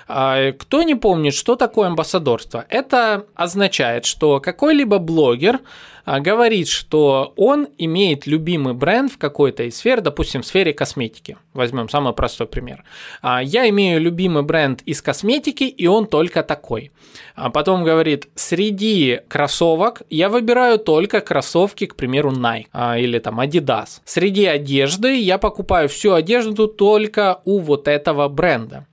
А, 0.08 0.54
кто 0.54 0.84
не 0.84 0.96
помнит, 0.96 1.34
что 1.34 1.58
такое 1.58 1.88
амбассадорство? 1.88 2.66
Это 2.70 3.26
означает, 3.36 4.06
что 4.06 4.40
какой-либо 4.40 5.00
блогер 5.00 5.60
а, 6.06 6.22
говорит, 6.22 6.70
что 6.70 7.34
он 7.36 7.68
имеет 7.78 8.26
любимый 8.26 8.74
бренд 8.74 9.12
в 9.12 9.18
какой-то 9.18 9.64
из 9.64 9.76
сфер, 9.76 10.00
допустим, 10.00 10.44
в 10.44 10.46
сфере 10.46 10.74
косметики. 10.74 11.38
Возьмем 11.54 11.90
самый 11.90 12.14
простой 12.14 12.48
пример. 12.48 12.86
Я 13.22 13.68
имею 13.70 14.00
любимый 14.00 14.44
бренд 14.44 14.82
из 14.84 15.02
косметики, 15.02 15.66
и 15.66 15.86
он 15.88 16.08
только 16.08 16.21
такой. 16.30 16.92
А 17.36 17.50
потом 17.50 17.84
говорит, 17.84 18.28
среди 18.36 19.22
кроссовок 19.28 20.04
я 20.10 20.30
выбираю 20.30 20.78
только 20.80 21.22
кроссовки, 21.22 21.86
к 21.86 21.96
примеру, 21.96 22.32
Nike 22.32 23.02
или 23.02 23.20
там 23.20 23.40
Adidas. 23.40 24.02
Среди 24.06 24.46
одежды 24.46 25.20
я 25.20 25.38
покупаю 25.38 25.90
всю 25.90 26.14
одежду 26.14 26.68
только 26.68 27.42
у 27.46 27.60
вот 27.60 27.88
этого 27.88 28.28
бренда. 28.28 28.86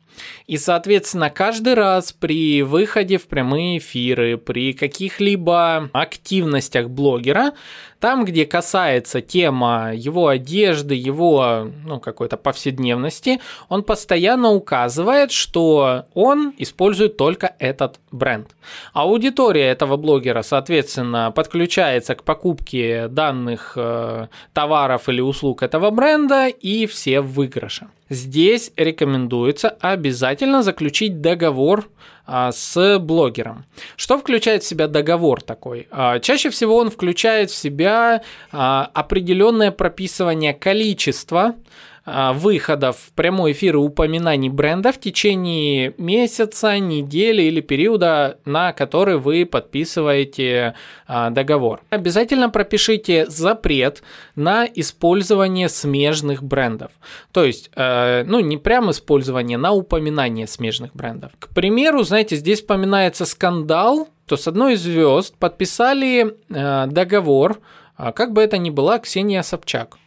И, 0.46 0.56
соответственно, 0.56 1.30
каждый 1.30 1.74
раз 1.74 2.12
при 2.12 2.62
выходе 2.62 3.18
в 3.18 3.26
прямые 3.26 3.78
эфиры, 3.78 4.36
при 4.36 4.72
каких-либо 4.72 5.90
активностях 5.92 6.90
блогера, 6.90 7.52
там, 8.00 8.24
где 8.24 8.44
касается 8.46 9.20
тема 9.20 9.92
его 9.94 10.28
одежды, 10.28 10.94
его 10.94 11.68
ну, 11.84 12.00
какой-то 12.00 12.36
повседневности, 12.36 13.40
он 13.68 13.82
постоянно 13.82 14.50
указывает, 14.50 15.32
что 15.32 16.06
он 16.14 16.54
использует 16.58 17.16
только 17.16 17.54
этот 17.58 17.98
бренд. 18.10 18.48
Аудитория 18.92 19.68
этого 19.68 19.96
блогера, 19.96 20.42
соответственно, 20.42 21.32
подключается 21.34 22.14
к 22.14 22.22
покупке 22.22 23.08
данных 23.08 23.72
э, 23.76 24.28
товаров 24.52 25.08
или 25.08 25.20
услуг 25.20 25.62
этого 25.62 25.90
бренда, 25.90 26.48
и 26.48 26.86
все 26.86 27.20
в 27.20 27.38
выигрыше. 27.38 27.88
Здесь 28.10 28.72
рекомендуется 28.76 29.68
обязательно 29.68 30.62
заключить 30.62 31.20
договор 31.20 31.88
с 32.28 32.98
блогером. 32.98 33.64
Что 33.96 34.18
включает 34.18 34.62
в 34.62 34.66
себя 34.66 34.86
договор 34.86 35.42
такой? 35.42 35.88
А, 35.90 36.18
чаще 36.18 36.50
всего 36.50 36.76
он 36.76 36.90
включает 36.90 37.50
в 37.50 37.54
себя 37.54 38.22
а, 38.52 38.90
определенное 38.92 39.70
прописывание 39.70 40.52
количества 40.52 41.54
а, 41.97 41.97
выходов 42.34 42.96
в 42.96 43.12
прямой 43.12 43.52
эфир 43.52 43.74
и 43.74 43.78
упоминаний 43.78 44.48
бренда 44.48 44.92
в 44.92 45.00
течение 45.00 45.94
месяца, 45.98 46.78
недели 46.78 47.42
или 47.42 47.60
периода, 47.60 48.38
на 48.44 48.72
который 48.72 49.18
вы 49.18 49.44
подписываете 49.46 50.74
а, 51.06 51.30
договор. 51.30 51.80
Обязательно 51.90 52.50
пропишите 52.50 53.26
запрет 53.26 54.02
на 54.36 54.66
использование 54.66 55.68
смежных 55.68 56.42
брендов. 56.42 56.92
То 57.32 57.44
есть, 57.44 57.70
э, 57.74 58.24
ну, 58.24 58.40
не 58.40 58.56
прям 58.56 58.90
использование, 58.90 59.58
на 59.58 59.72
упоминание 59.72 60.46
смежных 60.46 60.94
брендов. 60.94 61.32
К 61.38 61.48
примеру, 61.48 62.02
знаете, 62.02 62.36
здесь 62.36 62.60
вспоминается 62.60 63.24
скандал, 63.24 64.08
то 64.26 64.36
с 64.36 64.46
одной 64.46 64.74
из 64.74 64.82
звезд 64.82 65.36
подписали 65.38 66.36
э, 66.48 66.86
договор, 66.86 67.60
как 67.96 68.32
бы 68.32 68.42
это 68.42 68.58
ни 68.58 68.70
была 68.70 68.98
Ксения 69.00 69.42
Собчак. 69.42 69.98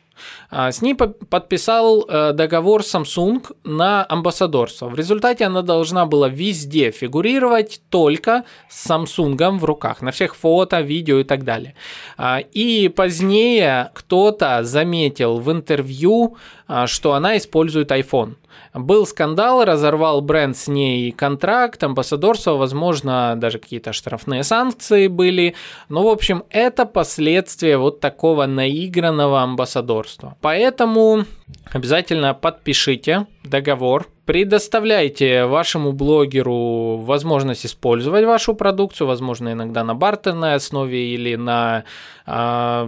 А, 0.50 0.72
с 0.72 0.82
ней 0.82 0.96
подписал 0.96 2.06
э, 2.08 2.34
договор 2.34 2.82
Samsung 2.82 3.44
на 3.64 4.06
амбассадорство. 4.08 4.90
В 4.90 4.96
результате 4.96 5.46
она 5.46 5.62
должна 5.62 6.06
была 6.06 6.30
везде 6.30 6.92
фигурировать 6.92 7.82
только 7.90 8.44
с 8.70 8.90
Samsung 8.90 9.58
в 9.58 9.66
руках, 9.66 10.02
на 10.02 10.12
всех 10.12 10.36
фото, 10.36 10.82
видео 10.82 11.20
и 11.20 11.24
так 11.24 11.44
далее. 11.44 11.76
А, 12.18 12.40
и 12.40 12.90
позднее 12.90 13.92
кто-то 13.94 14.64
заметил 14.64 15.40
в 15.40 15.52
интервью, 15.52 16.38
а, 16.68 16.88
что 16.88 17.14
она 17.14 17.38
использует 17.38 17.92
iPhone. 17.92 18.36
Был 18.74 19.06
скандал, 19.06 19.66
разорвал 19.66 20.22
бренд 20.22 20.56
с 20.56 20.68
ней 20.68 21.12
контракт, 21.12 21.84
амбассадорство, 21.84 22.54
возможно, 22.54 23.36
даже 23.36 23.60
какие-то 23.60 23.92
штрафные 23.92 24.44
санкции 24.44 25.08
были. 25.08 25.56
Но, 25.90 26.04
в 26.04 26.08
общем, 26.08 26.44
это 26.50 26.86
последствия 26.86 27.78
вот 27.78 28.00
такого 28.00 28.46
наигранного 28.46 29.42
амбассадорства. 30.02 30.38
Поэтому 30.42 31.26
обязательно 31.72 32.34
подпишите 32.34 33.28
договор 33.44 34.08
Предоставляйте 34.32 35.44
вашему 35.44 35.92
блогеру 35.92 36.96
возможность 36.96 37.66
использовать 37.66 38.24
вашу 38.24 38.54
продукцию, 38.54 39.08
возможно, 39.08 39.52
иногда 39.52 39.84
на 39.84 39.94
бартерной 39.94 40.56
основе 40.56 41.14
или 41.14 41.36
на 41.36 41.84
э, 42.26 42.32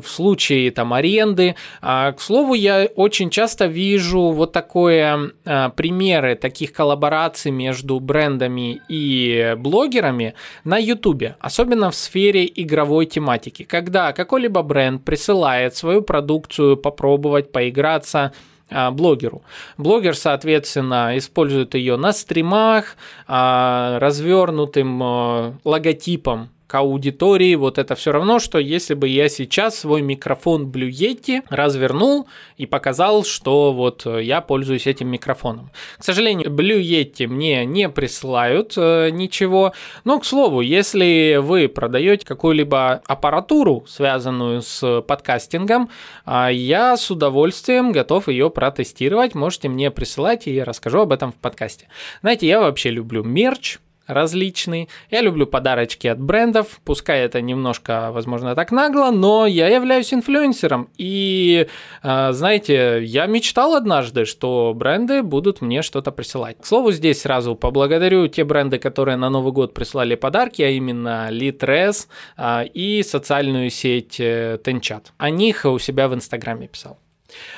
в 0.02 0.08
случае 0.08 0.72
там 0.72 0.94
аренды. 0.94 1.58
А, 1.82 2.14
к 2.14 2.22
слову, 2.22 2.54
я 2.54 2.88
очень 2.96 3.30
часто 3.30 3.66
вижу 3.66 4.32
вот 4.32 4.54
такое 4.54 5.34
э, 5.44 5.70
примеры 5.76 6.36
таких 6.36 6.72
коллабораций 6.72 7.52
между 7.52 8.00
брендами 8.00 8.82
и 8.88 9.54
блогерами 9.58 10.36
на 10.64 10.78
YouTube, 10.78 11.36
особенно 11.42 11.92
в 11.92 11.96
сфере 11.96 12.50
игровой 12.56 13.06
тематики, 13.06 13.64
когда 13.64 14.14
какой-либо 14.14 14.62
бренд 14.62 15.04
присылает 15.04 15.76
свою 15.76 16.04
продукцию 16.04 16.78
попробовать, 16.78 17.52
поиграться 17.52 18.32
блогеру. 18.70 19.44
Блогер, 19.78 20.16
соответственно, 20.16 21.18
использует 21.18 21.76
ее 21.76 21.98
на 21.98 22.14
стримах, 22.14 22.96
а, 23.28 24.00
развернутым 24.00 25.04
а, 25.04 25.54
логотипом 25.64 26.50
к 26.68 26.76
аудитории, 26.76 27.56
вот 27.56 27.78
это 27.78 27.96
все 27.96 28.12
равно, 28.12 28.40
что 28.40 28.58
если 28.60 28.94
бы 28.94 29.08
я 29.08 29.30
сейчас 29.30 29.78
свой 29.80 30.02
микрофон 30.02 30.72
Blue 30.72 30.90
Yeti 30.90 31.42
развернул 31.50 32.28
и 32.58 32.66
показал, 32.66 33.24
что 33.24 33.74
вот 33.74 34.06
я 34.06 34.42
пользуюсь 34.42 34.88
этим 34.88 35.08
микрофоном. 35.10 35.72
К 35.98 36.04
сожалению, 36.04 36.50
Blue 36.50 36.82
Yeti 36.82 37.28
мне 37.28 37.66
не 37.66 37.90
присылают 37.90 38.74
э, 38.78 39.10
ничего, 39.12 39.74
но, 40.04 40.20
к 40.20 40.26
слову, 40.26 40.62
если 40.62 41.40
вы 41.42 41.68
продаете 41.68 42.26
какую-либо 42.26 43.02
аппаратуру, 43.06 43.86
связанную 43.88 44.62
с 44.62 45.02
подкастингом, 45.02 45.90
э, 46.26 46.50
я 46.52 46.98
с 46.98 47.12
удовольствием 47.12 47.92
готов 47.92 48.28
ее 48.28 48.50
протестировать, 48.50 49.36
можете 49.36 49.70
мне 49.70 49.92
присылать, 49.92 50.48
и 50.48 50.54
я 50.54 50.66
расскажу 50.66 51.02
об 51.02 51.12
этом 51.12 51.32
в 51.32 51.36
подкасте. 51.36 51.88
Знаете, 52.22 52.48
я 52.48 52.60
вообще 52.60 52.90
люблю 52.90 53.24
мерч, 53.24 53.78
различные. 54.08 54.88
Я 55.10 55.22
люблю 55.22 55.48
подарочки 55.48 56.08
от 56.08 56.20
брендов, 56.20 56.80
пускай 56.84 57.22
это 57.22 57.42
немножко, 57.42 58.12
возможно, 58.12 58.56
так 58.56 58.72
нагло, 58.72 59.12
но 59.12 59.46
я 59.46 59.68
являюсь 59.68 60.14
инфлюенсером. 60.14 60.90
И, 60.98 61.68
э, 62.02 62.32
знаете, 62.32 63.04
я 63.04 63.26
мечтал 63.26 63.76
однажды, 63.76 64.26
что 64.26 64.74
бренды 64.76 65.24
будут 65.24 65.62
мне 65.62 65.82
что-то 65.82 66.12
присылать. 66.12 66.58
К 66.62 66.66
слову, 66.66 66.92
здесь 66.92 67.22
сразу 67.22 67.56
поблагодарю 67.56 68.28
те 68.28 68.44
бренды, 68.44 68.80
которые 68.80 69.18
на 69.18 69.30
Новый 69.30 69.54
год 69.54 69.74
прислали 69.74 70.16
подарки, 70.16 70.62
а 70.62 70.70
именно 70.70 71.30
Litres 71.32 72.08
э, 72.38 72.66
и 72.74 73.04
социальную 73.04 73.70
сеть 73.70 74.20
Tenchat. 74.20 75.08
О 75.18 75.30
них 75.30 75.66
у 75.66 75.80
себя 75.80 76.08
в 76.08 76.14
Инстаграме 76.14 76.68
писал. 76.68 77.03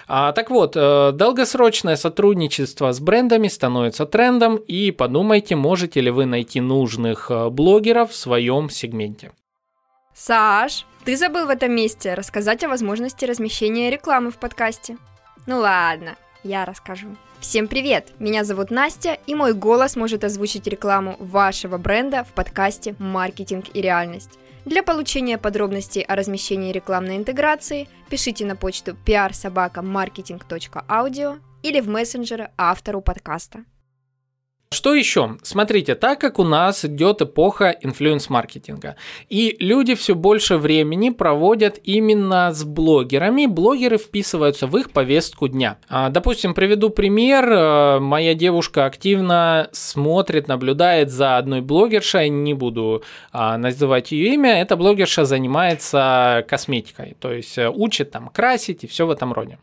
А, 0.07 0.31
так 0.31 0.49
вот, 0.49 0.75
э, 0.75 1.11
долгосрочное 1.13 1.95
сотрудничество 1.95 2.91
с 2.91 2.99
брендами 2.99 3.47
становится 3.47 4.05
трендом, 4.05 4.57
и 4.57 4.91
подумайте, 4.91 5.55
можете 5.55 6.01
ли 6.01 6.11
вы 6.11 6.25
найти 6.25 6.61
нужных 6.61 7.31
э, 7.31 7.49
блогеров 7.49 8.11
в 8.11 8.15
своем 8.15 8.69
сегменте. 8.69 9.31
Саш, 10.13 10.85
ты 11.03 11.17
забыл 11.17 11.45
в 11.45 11.49
этом 11.49 11.71
месте 11.71 12.13
рассказать 12.13 12.63
о 12.63 12.69
возможности 12.69 13.25
размещения 13.25 13.89
рекламы 13.89 14.31
в 14.31 14.37
подкасте. 14.37 14.97
Ну 15.45 15.59
ладно, 15.59 16.15
я 16.43 16.65
расскажу. 16.65 17.15
Всем 17.39 17.67
привет! 17.67 18.13
Меня 18.17 18.43
зовут 18.43 18.71
Настя, 18.71 19.19
и 19.27 19.35
мой 19.35 19.53
голос 19.53 19.95
может 19.95 20.23
озвучить 20.23 20.67
рекламу 20.67 21.15
вашего 21.19 21.77
бренда 21.77 22.23
в 22.23 22.33
подкасте 22.33 22.95
«Маркетинг 22.97 23.65
и 23.73 23.81
реальность». 23.81 24.39
Для 24.65 24.81
получения 24.81 25.37
подробностей 25.37 26.01
о 26.01 26.15
размещении 26.15 26.71
рекламной 26.71 27.17
интеграции 27.17 27.87
пишите 28.09 28.45
на 28.45 28.55
почту 28.55 28.97
prsobaka.marketing.audio 29.05 31.39
или 31.61 31.81
в 31.81 31.87
мессенджеры 31.87 32.49
автору 32.57 33.01
подкаста. 33.01 33.65
Что 34.75 34.93
еще? 34.93 35.37
Смотрите, 35.41 35.95
так 35.95 36.19
как 36.19 36.37
у 36.37 36.43
нас 36.43 36.83
идет 36.83 37.21
эпоха 37.21 37.73
инфлюенс-маркетинга, 37.81 38.97
и 39.29 39.55
люди 39.61 39.95
все 39.95 40.15
больше 40.15 40.57
времени 40.57 41.11
проводят 41.11 41.79
именно 41.85 42.51
с 42.51 42.65
блогерами, 42.65 43.45
блогеры 43.45 43.97
вписываются 43.97 44.67
в 44.67 44.75
их 44.75 44.91
повестку 44.91 45.47
дня. 45.47 45.77
А, 45.87 46.09
допустим, 46.09 46.53
приведу 46.53 46.89
пример. 46.89 47.49
Э, 47.49 47.99
моя 47.99 48.33
девушка 48.33 48.85
активно 48.85 49.69
смотрит, 49.71 50.49
наблюдает 50.49 51.09
за 51.09 51.37
одной 51.37 51.61
блогершей, 51.61 52.27
не 52.27 52.53
буду 52.53 53.01
а, 53.31 53.57
называть 53.57 54.11
ее 54.11 54.33
имя. 54.33 54.61
Эта 54.61 54.75
блогерша 54.75 55.23
занимается 55.23 56.45
косметикой, 56.49 57.15
то 57.21 57.31
есть 57.31 57.57
э, 57.57 57.69
учит 57.69 58.11
там 58.11 58.27
красить 58.27 58.83
и 58.83 58.87
все 58.87 59.07
в 59.07 59.11
этом 59.11 59.31
роде. 59.31 59.57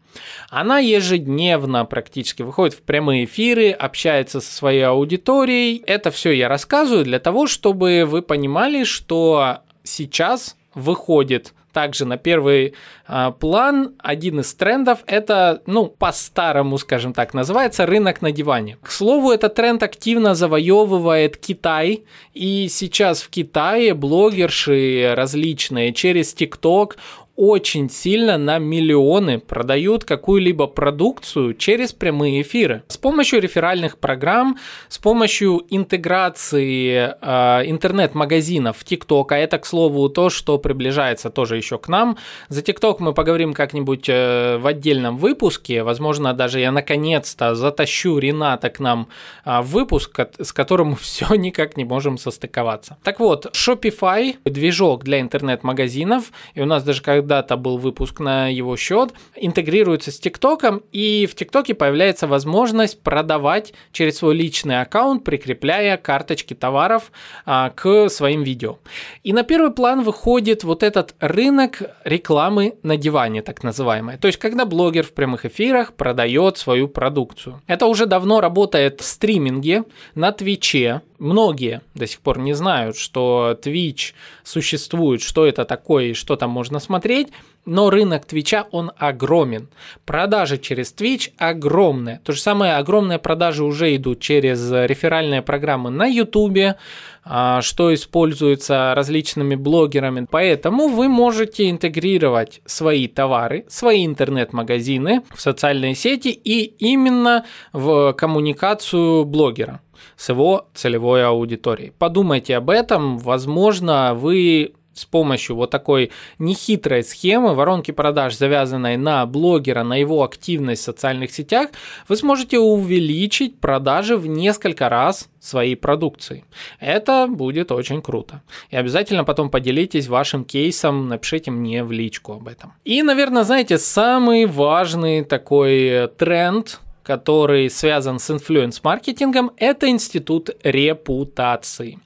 Она 0.49 0.79
ежедневно 0.79 1.85
практически 1.85 2.41
выходит 2.41 2.75
в 2.75 2.81
прямые 2.81 3.27
эфиры, 3.27 3.73
общается 3.73 4.41
со 4.41 4.53
своей 4.53 4.87
аудиторией, 4.87 5.02
аудиторией. 5.03 5.83
Это 5.87 6.11
все 6.11 6.31
я 6.33 6.49
рассказываю 6.49 7.05
для 7.05 7.19
того, 7.19 7.47
чтобы 7.47 8.05
вы 8.07 8.23
понимали, 8.23 8.85
что 8.85 9.59
сейчас 9.83 10.57
выходит 10.75 11.53
также 11.73 12.05
на 12.05 12.19
первый 12.19 12.75
э, 13.09 13.33
план 13.39 13.95
один 13.99 14.41
из 14.41 14.55
трендов 14.55 15.01
это, 15.07 15.63
ну, 15.67 15.87
по-старому, 15.87 16.79
скажем 16.79 17.13
так, 17.13 17.35
называется 17.35 17.87
рынок 17.87 18.23
на 18.23 18.31
диване. 18.31 18.77
К 18.83 18.91
слову, 18.91 19.31
этот 19.33 19.55
тренд 19.55 19.83
активно 19.83 20.35
завоевывает 20.35 21.37
Китай, 21.37 22.05
и 22.35 22.69
сейчас 22.69 23.23
в 23.23 23.31
Китае 23.31 23.95
блогерши 23.95 25.13
различные 25.17 25.93
через 25.93 26.35
ТикТок 26.35 26.97
очень 27.37 27.89
сильно 27.89 28.37
на 28.37 28.59
миллионы 28.59 29.39
продают 29.39 30.05
какую-либо 30.05 30.67
продукцию 30.67 31.55
через 31.55 31.93
прямые 31.93 32.43
эфиры. 32.43 32.83
С 32.89 32.99
помощью 32.99 33.41
реферальных 33.41 33.99
программ, 33.99 34.59
с 34.89 34.99
помощью 34.99 35.63
интеграции 35.71 37.15
э, 37.21 37.71
интернет-магазинов 37.71 38.77
в 38.77 38.85
TikTok, 38.85 39.27
а 39.31 39.39
это, 39.39 39.59
к 39.59 39.67
слову, 39.67 40.09
то, 40.09 40.29
что 40.29 40.59
приближается 40.59 41.31
тоже 41.31 41.57
еще 41.57 41.79
к 41.79 41.89
нам. 41.89 42.19
За 42.49 42.61
TikTok 42.61 42.97
мы 42.99 43.15
поговорим 43.15 43.55
как-нибудь 43.55 44.09
э, 44.09 44.59
в 44.59 44.67
отдельном 44.67 45.17
выпуске. 45.17 45.83
Возможно, 45.83 46.35
даже 46.35 46.61
я 46.61 46.71
наконец-то 46.71 47.55
затащу 47.55 48.19
Рената 48.19 48.69
к 48.69 48.79
нам 48.79 49.09
э, 49.45 49.61
в 49.63 49.73
выпуск, 49.73 50.21
с 50.39 50.53
которым 50.53 50.89
мы 50.91 50.97
все 51.01 51.35
никак 51.35 51.79
не 51.79 51.85
можем 51.85 52.19
состыковаться. 52.19 52.99
Так 53.03 53.21
вот, 53.21 53.47
Shopify, 53.57 54.37
движок 54.45 55.05
для 55.05 55.21
интернет-магазинов, 55.21 56.31
и 56.55 56.61
у 56.61 56.67
нас 56.67 56.83
даже 56.83 57.01
когда 57.01 57.22
когда-то 57.23 57.57
был 57.57 57.79
выпуск 57.79 58.19
на 58.21 58.49
его 58.49 58.77
счет, 58.77 59.13
интегрируется 59.37 60.11
с 60.11 60.19
ТикТоком, 60.19 60.83
и 60.91 61.27
в 61.31 61.35
ТикТоке 61.37 61.75
появляется 61.75 62.27
возможность 62.27 63.01
продавать 63.01 63.73
через 63.93 64.19
свой 64.19 64.35
личный 64.35 64.81
аккаунт, 64.81 65.25
прикрепляя 65.25 65.97
карточки 65.97 66.55
товаров 66.55 67.13
а, 67.47 67.71
к 67.71 68.09
своим 68.09 68.43
видео. 68.43 68.79
И 69.23 69.33
на 69.33 69.45
первый 69.45 69.71
план 69.71 70.03
выходит 70.03 70.65
вот 70.65 70.83
этот 70.83 71.15
рынок 71.21 71.83
рекламы 72.05 72.75
на 72.83 72.97
диване, 72.97 73.43
так 73.43 73.63
называемый. 73.63 74.19
То 74.19 74.27
есть, 74.27 74.39
когда 74.39 74.65
блогер 74.65 75.05
в 75.05 75.13
прямых 75.13 75.45
эфирах 75.45 75.93
продает 75.93 76.59
свою 76.59 76.89
продукцию. 76.89 77.63
Это 77.69 77.87
уже 77.87 78.07
давно 78.07 78.41
работает 78.41 79.01
в 79.01 79.05
стриминге, 79.05 79.85
на 80.15 80.33
Твиче, 80.33 81.03
многие 81.23 81.81
до 81.95 82.07
сих 82.07 82.21
пор 82.21 82.39
не 82.39 82.53
знают, 82.53 82.97
что 82.97 83.59
Twitch 83.63 84.13
существует, 84.43 85.23
что 85.23 85.47
это 85.47 85.65
такое 85.65 86.07
и 86.07 86.15
что 86.15 86.37
там 86.37 86.51
можно 86.51 86.81
смотреть, 86.81 87.29
но 87.65 87.91
рынок 87.91 88.25
Твича, 88.25 88.67
он 88.73 88.91
огромен. 88.97 89.69
Продажи 90.05 90.59
через 90.59 90.93
Twitch 90.93 91.31
огромные. 91.39 92.21
То 92.25 92.33
же 92.33 92.41
самое, 92.41 92.75
огромные 92.75 93.21
продажи 93.21 93.63
уже 93.63 93.95
идут 93.95 94.19
через 94.19 94.71
реферальные 94.71 95.43
программы 95.43 95.91
на 95.91 96.07
YouTube, 96.07 96.77
а, 97.25 97.63
что 97.63 97.95
используется 97.95 98.95
различными 98.97 99.55
блогерами. 99.55 100.27
Поэтому 100.29 100.89
вы 100.89 101.09
можете 101.09 101.71
интегрировать 101.71 102.61
свои 102.65 103.07
товары, 103.07 103.65
свои 103.69 104.05
интернет-магазины 104.05 105.23
в 105.33 105.41
социальные 105.41 105.95
сети 105.95 106.29
и 106.31 106.65
именно 106.65 107.45
в 107.73 108.13
коммуникацию 108.15 109.25
блогера 109.25 109.81
с 110.17 110.29
его 110.29 110.69
целевой 110.75 111.25
аудиторией. 111.25 111.93
Подумайте 111.99 112.57
об 112.57 112.71
этом, 112.71 113.19
возможно, 113.19 114.15
вы 114.15 114.75
с 114.95 115.05
помощью 115.05 115.57
вот 115.57 115.71
такой 115.71 116.11
нехитрой 116.39 117.03
схемы 117.03 117.55
воронки 117.55 117.91
продаж, 117.91 118.37
завязанной 118.37 118.97
на 118.97 119.25
блогера, 119.27 119.83
на 119.83 119.97
его 119.97 120.23
активность 120.23 120.83
в 120.83 120.85
социальных 120.85 121.33
сетях, 121.33 121.71
вы 122.09 122.17
сможете 122.17 122.59
увеличить 122.59 123.59
продажи 123.59 124.17
в 124.17 124.27
несколько 124.27 124.89
раз 124.89 125.29
своей 125.41 125.77
продукции. 125.77 126.45
Это 126.79 127.27
будет 127.29 127.73
очень 127.73 128.03
круто. 128.03 128.43
И 128.71 128.77
обязательно 128.77 129.25
потом 129.25 129.51
поделитесь 129.51 130.09
вашим 130.09 130.45
кейсом, 130.45 131.09
напишите 131.09 131.51
мне 131.51 131.85
в 131.85 131.93
личку 131.93 132.35
об 132.35 132.49
этом. 132.49 132.75
И, 132.85 133.03
наверное, 133.03 133.45
знаете, 133.45 133.79
самый 133.79 134.47
важный 134.47 135.25
такой 135.25 136.09
тренд– 136.19 136.81
который 137.03 137.69
связан 137.71 138.19
с 138.19 138.31
influence-маркетингом, 138.31 139.51
это 139.57 139.89
институт 139.89 140.51
репутации. 140.63 141.99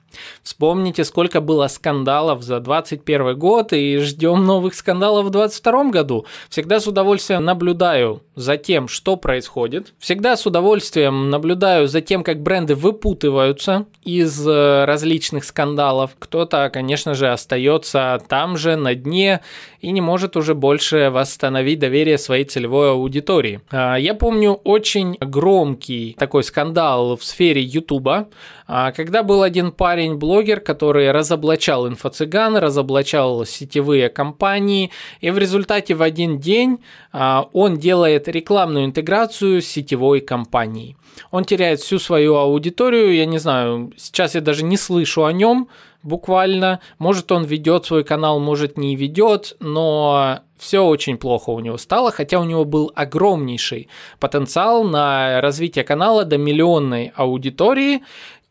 Вспомните, 0.42 1.04
сколько 1.04 1.40
было 1.40 1.66
скандалов 1.68 2.42
за 2.42 2.60
2021 2.60 3.38
год 3.38 3.72
и 3.72 3.98
ждем 3.98 4.44
новых 4.44 4.74
скандалов 4.74 5.26
в 5.26 5.30
2022 5.30 5.90
году. 5.90 6.26
Всегда 6.48 6.80
с 6.80 6.86
удовольствием 6.86 7.44
наблюдаю 7.44 8.22
за 8.34 8.56
тем, 8.56 8.88
что 8.88 9.16
происходит. 9.16 9.94
Всегда 9.98 10.36
с 10.36 10.46
удовольствием 10.46 11.30
наблюдаю 11.30 11.88
за 11.88 12.00
тем, 12.00 12.22
как 12.22 12.42
бренды 12.42 12.74
выпутываются 12.74 13.86
из 14.04 14.46
э, 14.46 14.84
различных 14.84 15.44
скандалов. 15.44 16.12
Кто-то, 16.18 16.70
конечно 16.72 17.14
же, 17.14 17.28
остается 17.28 18.22
там 18.28 18.56
же 18.56 18.76
на 18.76 18.94
дне 18.94 19.40
и 19.80 19.90
не 19.90 20.00
может 20.00 20.36
уже 20.36 20.54
больше 20.54 21.10
восстановить 21.10 21.78
доверие 21.78 22.18
своей 22.18 22.44
целевой 22.44 22.90
аудитории. 22.90 23.60
А, 23.70 23.96
я 23.96 24.14
помню 24.14 24.52
очень 24.52 25.16
громкий 25.20 26.16
такой 26.18 26.44
скандал 26.44 27.16
в 27.16 27.24
сфере 27.24 27.62
Ютуба, 27.62 28.28
а, 28.66 28.92
когда 28.92 29.22
был 29.22 29.42
один 29.42 29.72
парень-блогер, 30.06 30.60
который 30.60 31.10
разоблачал 31.10 31.88
инфо-цыган, 31.88 32.56
разоблачал 32.58 33.44
сетевые 33.44 34.08
компании, 34.08 34.90
и 35.20 35.30
в 35.30 35.38
результате 35.38 35.94
в 35.94 36.02
один 36.02 36.38
день 36.38 36.78
а, 37.12 37.48
он 37.52 37.76
делает 37.76 38.28
рекламную 38.28 38.84
интеграцию 38.84 39.60
с 39.60 39.66
сетевой 39.66 40.20
компанией. 40.20 40.96
Он 41.30 41.44
теряет 41.44 41.80
всю 41.80 41.98
свою 41.98 42.36
аудиторию, 42.36 43.14
я 43.14 43.26
не 43.26 43.38
знаю, 43.38 43.92
сейчас 43.96 44.34
я 44.34 44.40
даже 44.40 44.64
не 44.64 44.76
слышу 44.76 45.24
о 45.24 45.32
нем, 45.32 45.68
буквально. 46.02 46.80
Может, 46.98 47.32
он 47.32 47.44
ведет 47.44 47.86
свой 47.86 48.04
канал, 48.04 48.38
может, 48.38 48.78
не 48.78 48.96
ведет, 48.96 49.56
но 49.60 50.40
все 50.56 50.80
очень 50.84 51.18
плохо 51.18 51.50
у 51.50 51.60
него 51.60 51.76
стало, 51.76 52.10
хотя 52.10 52.40
у 52.40 52.44
него 52.44 52.64
был 52.64 52.92
огромнейший 52.94 53.88
потенциал 54.18 54.84
на 54.84 55.40
развитие 55.40 55.84
канала 55.84 56.24
до 56.24 56.38
миллионной 56.38 57.12
аудитории, 57.14 58.02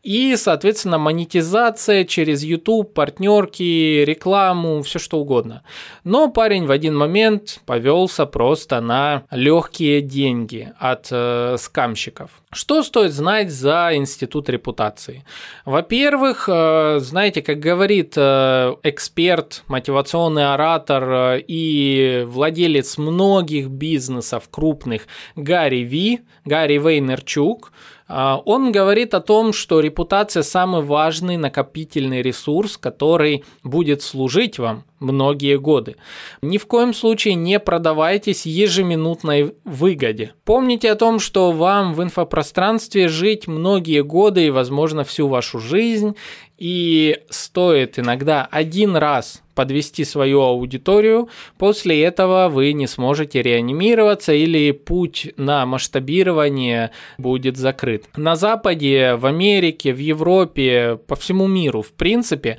и, 0.06 0.36
соответственно, 0.36 0.98
монетизация 0.98 2.04
через 2.04 2.44
YouTube, 2.44 2.94
партнерки, 2.94 4.04
рекламу, 4.04 4.82
все 4.82 5.00
что 5.00 5.18
угодно. 5.18 5.64
Но 6.04 6.30
парень 6.30 6.64
в 6.64 6.70
один 6.70 6.96
момент 6.96 7.58
повелся 7.66 8.24
просто 8.24 8.80
на 8.80 9.24
легкие 9.32 10.02
деньги 10.02 10.72
от 10.78 11.08
э, 11.10 11.56
скамщиков. 11.58 12.30
Что 12.52 12.84
стоит 12.84 13.12
знать 13.12 13.50
за 13.50 13.90
институт 13.94 14.48
репутации? 14.48 15.24
Во-первых, 15.64 16.48
э, 16.48 17.00
знаете, 17.00 17.42
как 17.42 17.58
говорит 17.58 18.14
э, 18.16 18.76
эксперт, 18.84 19.64
мотивационный 19.66 20.54
оратор 20.54 21.02
э, 21.02 21.40
и 21.48 22.22
владелец 22.28 22.96
многих 22.96 23.70
бизнесов 23.70 24.48
крупных 24.52 25.08
Гарри 25.34 25.80
Ви, 25.82 26.20
Гарри 26.44 26.78
Вейнерчук, 26.78 27.72
он 28.08 28.70
говорит 28.72 29.14
о 29.14 29.20
том, 29.20 29.52
что 29.52 29.80
репутация 29.80 30.42
самый 30.42 30.82
важный 30.82 31.36
накопительный 31.36 32.22
ресурс, 32.22 32.76
который 32.76 33.44
будет 33.64 34.02
служить 34.02 34.58
вам 34.58 34.84
многие 35.00 35.58
годы. 35.58 35.96
Ни 36.42 36.58
в 36.58 36.66
коем 36.66 36.94
случае 36.94 37.34
не 37.34 37.58
продавайтесь 37.58 38.46
ежеминутной 38.46 39.54
выгоде. 39.64 40.32
Помните 40.44 40.90
о 40.90 40.96
том, 40.96 41.18
что 41.18 41.52
вам 41.52 41.94
в 41.94 42.02
инфопространстве 42.02 43.08
жить 43.08 43.46
многие 43.46 44.02
годы 44.02 44.46
и, 44.46 44.50
возможно, 44.50 45.04
всю 45.04 45.28
вашу 45.28 45.58
жизнь, 45.58 46.16
и 46.58 47.18
стоит 47.28 47.98
иногда 47.98 48.48
один 48.50 48.96
раз 48.96 49.42
подвести 49.54 50.04
свою 50.04 50.42
аудиторию, 50.42 51.28
после 51.58 52.02
этого 52.02 52.48
вы 52.48 52.72
не 52.72 52.86
сможете 52.86 53.42
реанимироваться 53.42 54.32
или 54.32 54.70
путь 54.70 55.32
на 55.36 55.64
масштабирование 55.66 56.90
будет 57.18 57.56
закрыт. 57.56 58.04
На 58.16 58.36
Западе, 58.36 59.14
в 59.14 59.26
Америке, 59.26 59.92
в 59.92 59.98
Европе, 59.98 60.98
по 61.06 61.16
всему 61.16 61.46
миру, 61.46 61.82
в 61.82 61.92
принципе, 61.92 62.58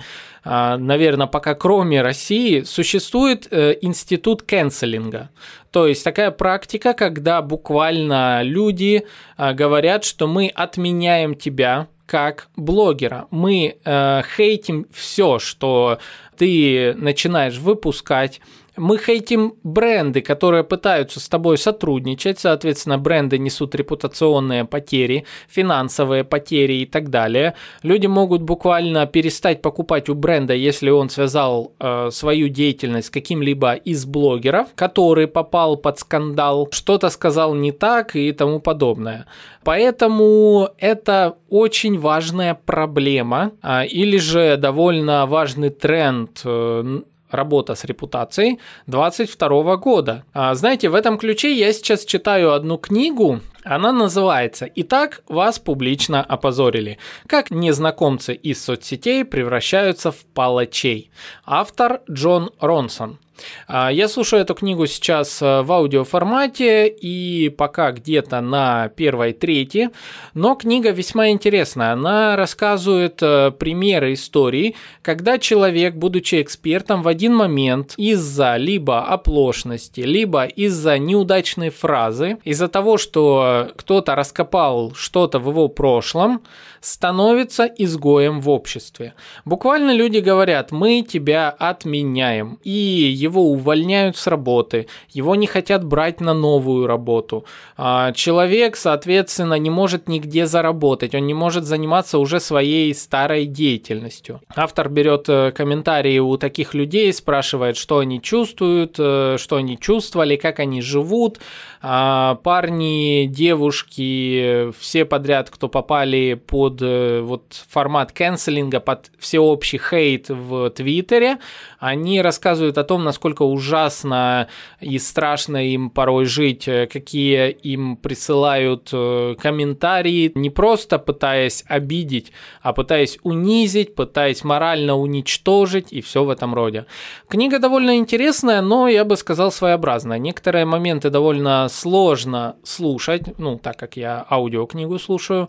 наверное, 0.77 1.27
пока 1.27 1.55
кроме 1.55 2.01
России, 2.01 2.61
существует 2.61 3.47
э, 3.51 3.75
институт 3.81 4.43
кэнселинга. 4.43 5.29
То 5.71 5.87
есть 5.87 6.03
такая 6.03 6.31
практика, 6.31 6.93
когда 6.93 7.41
буквально 7.41 8.41
люди 8.43 9.03
а, 9.35 9.53
говорят, 9.53 10.05
что 10.05 10.25
мы 10.27 10.47
отменяем 10.47 11.35
тебя, 11.35 11.87
как 12.05 12.47
блогера. 12.55 13.27
Мы 13.31 13.77
э, 13.83 14.21
хейтим 14.35 14.87
все, 14.91 15.39
что 15.39 15.99
ты 16.37 16.93
начинаешь 16.95 17.57
выпускать, 17.57 18.39
мы 18.77 18.97
хейтим 18.97 19.55
бренды, 19.63 20.21
которые 20.21 20.63
пытаются 20.63 21.19
с 21.19 21.27
тобой 21.27 21.57
сотрудничать, 21.57 22.39
соответственно, 22.39 22.97
бренды 22.97 23.37
несут 23.37 23.75
репутационные 23.75 24.65
потери, 24.65 25.25
финансовые 25.49 26.23
потери 26.23 26.73
и 26.73 26.85
так 26.85 27.09
далее. 27.09 27.55
Люди 27.83 28.07
могут 28.07 28.41
буквально 28.41 29.05
перестать 29.05 29.61
покупать 29.61 30.09
у 30.09 30.15
бренда, 30.15 30.53
если 30.53 30.89
он 30.89 31.09
связал 31.09 31.73
э, 31.79 32.09
свою 32.11 32.49
деятельность 32.49 33.07
с 33.07 33.11
каким-либо 33.11 33.73
из 33.73 34.05
блогеров, 34.05 34.67
который 34.75 35.27
попал 35.27 35.77
под 35.77 35.99
скандал, 35.99 36.69
что-то 36.71 37.09
сказал 37.09 37.55
не 37.55 37.71
так 37.71 38.15
и 38.15 38.31
тому 38.31 38.59
подобное. 38.59 39.25
Поэтому 39.63 40.69
это 40.77 41.35
очень 41.49 41.99
важная 41.99 42.53
проблема 42.53 43.51
а, 43.61 43.83
или 43.83 44.17
же 44.17 44.57
довольно 44.57 45.25
важный 45.25 45.69
тренд 45.69 46.41
э, 46.45 47.01
работа 47.29 47.75
с 47.75 47.83
репутацией 47.83 48.59
22 48.87 49.77
года. 49.77 50.23
А, 50.33 50.53
знаете, 50.55 50.89
в 50.89 50.95
этом 50.95 51.17
ключе 51.17 51.53
я 51.53 51.71
сейчас 51.73 52.05
читаю 52.05 52.53
одну 52.53 52.77
книгу, 52.77 53.41
она 53.69 53.91
называется 53.91 54.69
«Итак, 54.75 55.23
вас 55.27 55.59
публично 55.59 56.23
опозорили. 56.23 56.99
Как 57.27 57.51
незнакомцы 57.51 58.33
из 58.33 58.63
соцсетей 58.63 59.25
превращаются 59.25 60.11
в 60.11 60.25
палачей». 60.33 61.11
Автор 61.45 62.01
Джон 62.09 62.51
Ронсон. 62.61 63.19
А, 63.67 63.91
я 63.91 64.07
слушаю 64.07 64.41
эту 64.41 64.55
книгу 64.55 64.85
сейчас 64.87 65.41
э, 65.41 65.61
в 65.61 65.71
аудиоформате 65.71 66.87
и 66.87 67.49
пока 67.49 67.91
где-то 67.91 68.41
на 68.41 68.89
первой 68.89 69.33
трети, 69.33 69.89
но 70.33 70.55
книга 70.55 70.91
весьма 70.91 71.29
интересная. 71.29 71.93
Она 71.93 72.35
рассказывает 72.35 73.21
э, 73.21 73.51
примеры 73.51 74.13
истории, 74.13 74.75
когда 75.01 75.37
человек, 75.37 75.95
будучи 75.95 76.41
экспертом, 76.41 77.01
в 77.01 77.07
один 77.07 77.35
момент 77.35 77.93
из-за 77.97 78.57
либо 78.57 79.05
оплошности, 79.05 80.01
либо 80.01 80.45
из-за 80.45 80.97
неудачной 80.97 81.69
фразы, 81.69 82.37
из-за 82.43 82.67
того, 82.67 82.97
что 82.97 83.71
кто-то 83.75 84.15
раскопал 84.15 84.93
что-то 84.95 85.39
в 85.39 85.49
его 85.49 85.67
прошлом, 85.67 86.41
становится 86.81 87.65
изгоем 87.65 88.41
в 88.41 88.49
обществе. 88.49 89.13
Буквально 89.45 89.91
люди 89.93 90.19
говорят, 90.19 90.71
мы 90.71 91.01
тебя 91.01 91.49
отменяем, 91.49 92.59
и 92.63 92.71
его 92.71 93.43
увольняют 93.51 94.17
с 94.17 94.27
работы, 94.27 94.87
его 95.09 95.35
не 95.35 95.47
хотят 95.47 95.83
брать 95.83 96.21
на 96.21 96.33
новую 96.33 96.87
работу. 96.87 97.45
А, 97.77 98.11
человек, 98.13 98.75
соответственно, 98.75 99.55
не 99.55 99.69
может 99.69 100.07
нигде 100.07 100.45
заработать, 100.45 101.15
он 101.15 101.25
не 101.25 101.33
может 101.33 101.63
заниматься 101.65 102.19
уже 102.19 102.39
своей 102.39 102.93
старой 102.93 103.45
деятельностью. 103.45 104.41
Автор 104.55 104.89
берет 104.89 105.25
э, 105.27 105.51
комментарии 105.51 106.19
у 106.19 106.37
таких 106.37 106.73
людей, 106.73 107.11
спрашивает, 107.13 107.77
что 107.77 107.99
они 107.99 108.21
чувствуют, 108.21 108.95
э, 108.97 109.37
что 109.39 109.55
они 109.57 109.77
чувствовали, 109.77 110.35
как 110.35 110.59
они 110.59 110.81
живут. 110.81 111.39
А, 111.81 112.35
парни, 112.43 113.27
девушки, 113.27 114.71
все 114.79 115.05
подряд, 115.05 115.49
кто 115.49 115.67
попали 115.67 116.39
под 116.67 116.81
э, 116.81 117.21
вот 117.21 117.63
формат 117.69 118.11
канцелинга, 118.11 118.81
под 118.81 119.09
всеобщий 119.19 119.79
хейт 119.79 120.29
в 120.29 120.69
Твиттере, 120.71 121.37
они 121.79 122.21
рассказывают 122.21 122.77
о 122.77 122.83
том, 122.83 123.05
насколько 123.05 123.43
ужасно 123.43 124.47
и 124.81 124.99
страшно 124.99 125.65
им 125.65 125.89
порой 125.89 126.25
жить, 126.25 126.67
э, 126.67 126.87
какие 126.87 127.51
им 127.51 127.95
присылают 127.95 128.89
э, 128.91 129.35
комментарии, 129.41 130.31
не 130.35 130.49
просто 130.49 130.99
пытаясь 130.99 131.63
обидеть, 131.69 132.33
а 132.61 132.73
пытаясь 132.73 133.17
унизить, 133.23 133.95
пытаясь 133.95 134.43
морально 134.43 134.97
уничтожить 134.97 135.93
и 135.93 136.01
все 136.01 136.25
в 136.25 136.29
этом 136.29 136.53
роде. 136.53 136.85
Книга 137.29 137.59
довольно 137.59 137.95
интересная, 137.95 138.61
но 138.61 138.89
я 138.89 139.05
бы 139.05 139.15
сказал 139.15 139.51
своеобразная. 139.51 140.19
Некоторые 140.19 140.65
моменты 140.65 141.09
довольно 141.09 141.69
сложно 141.69 142.57
слушать, 142.63 143.37
ну, 143.37 143.57
так 143.57 143.77
как 143.77 143.95
я 143.95 144.25
аудиокнигу 144.29 144.99
слушаю, 144.99 145.47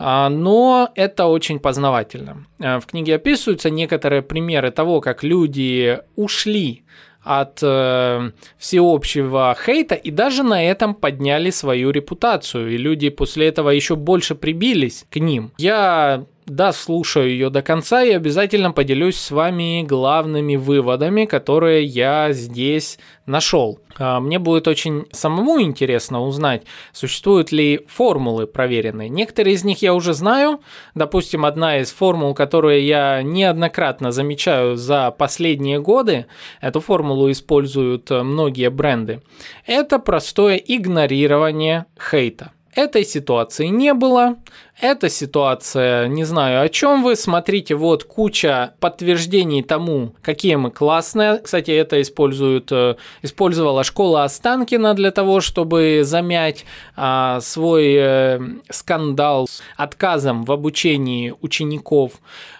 но 0.00 0.90
это 0.94 1.26
очень 1.26 1.58
познавательно. 1.58 2.46
А, 2.58 2.80
в 2.80 2.86
книге 2.86 3.16
описываются 3.16 3.68
некоторые 3.68 4.22
примеры 4.22 4.70
того, 4.70 5.00
как 5.02 5.22
люди 5.22 5.98
ушли 6.16 6.84
от 7.22 7.58
э, 7.62 8.30
всеобщего 8.56 9.54
хейта 9.62 9.94
и 9.94 10.10
даже 10.10 10.42
на 10.42 10.64
этом 10.64 10.94
подняли 10.94 11.50
свою 11.50 11.90
репутацию. 11.90 12.72
И 12.72 12.78
люди 12.78 13.10
после 13.10 13.48
этого 13.48 13.68
еще 13.70 13.94
больше 13.94 14.34
прибились 14.34 15.04
к 15.10 15.16
ним. 15.16 15.52
Я 15.58 16.24
дослушаю 16.50 17.30
ее 17.30 17.48
до 17.48 17.62
конца 17.62 18.02
и 18.02 18.10
обязательно 18.10 18.72
поделюсь 18.72 19.16
с 19.16 19.30
вами 19.30 19.82
главными 19.82 20.56
выводами, 20.56 21.24
которые 21.24 21.84
я 21.84 22.32
здесь 22.32 22.98
нашел. 23.24 23.80
А, 23.98 24.20
мне 24.20 24.38
будет 24.38 24.66
очень 24.66 25.06
самому 25.12 25.60
интересно 25.60 26.22
узнать, 26.22 26.62
существуют 26.92 27.52
ли 27.52 27.86
формулы 27.88 28.46
проверенные. 28.46 29.08
Некоторые 29.08 29.54
из 29.54 29.64
них 29.64 29.80
я 29.82 29.94
уже 29.94 30.12
знаю. 30.12 30.60
Допустим, 30.94 31.44
одна 31.44 31.78
из 31.78 31.92
формул, 31.92 32.34
которую 32.34 32.82
я 32.82 33.22
неоднократно 33.22 34.10
замечаю 34.10 34.76
за 34.76 35.10
последние 35.12 35.80
годы, 35.80 36.26
эту 36.60 36.80
формулу 36.80 37.30
используют 37.30 38.10
многие 38.10 38.70
бренды, 38.70 39.22
это 39.66 39.98
простое 39.98 40.56
игнорирование 40.56 41.86
хейта. 41.98 42.52
Этой 42.74 43.04
ситуации 43.04 43.66
не 43.66 43.94
было. 43.94 44.36
Эта 44.80 45.10
ситуация, 45.10 46.08
не 46.08 46.24
знаю, 46.24 46.62
о 46.62 46.68
чем 46.70 47.02
вы. 47.02 47.14
Смотрите, 47.14 47.74
вот 47.74 48.04
куча 48.04 48.72
подтверждений 48.80 49.62
тому, 49.62 50.14
какие 50.22 50.54
мы 50.54 50.70
классные. 50.70 51.36
Кстати, 51.38 51.70
это 51.70 52.00
используют, 52.00 52.72
э, 52.72 52.96
использовала 53.20 53.84
школа 53.84 54.24
Останкина 54.24 54.94
для 54.94 55.10
того, 55.10 55.42
чтобы 55.42 56.00
замять 56.02 56.64
а, 56.96 57.40
свой 57.40 57.94
э, 57.94 58.40
скандал 58.70 59.48
с 59.48 59.62
отказом 59.76 60.44
в 60.44 60.52
обучении 60.52 61.34
учеников. 61.42 62.12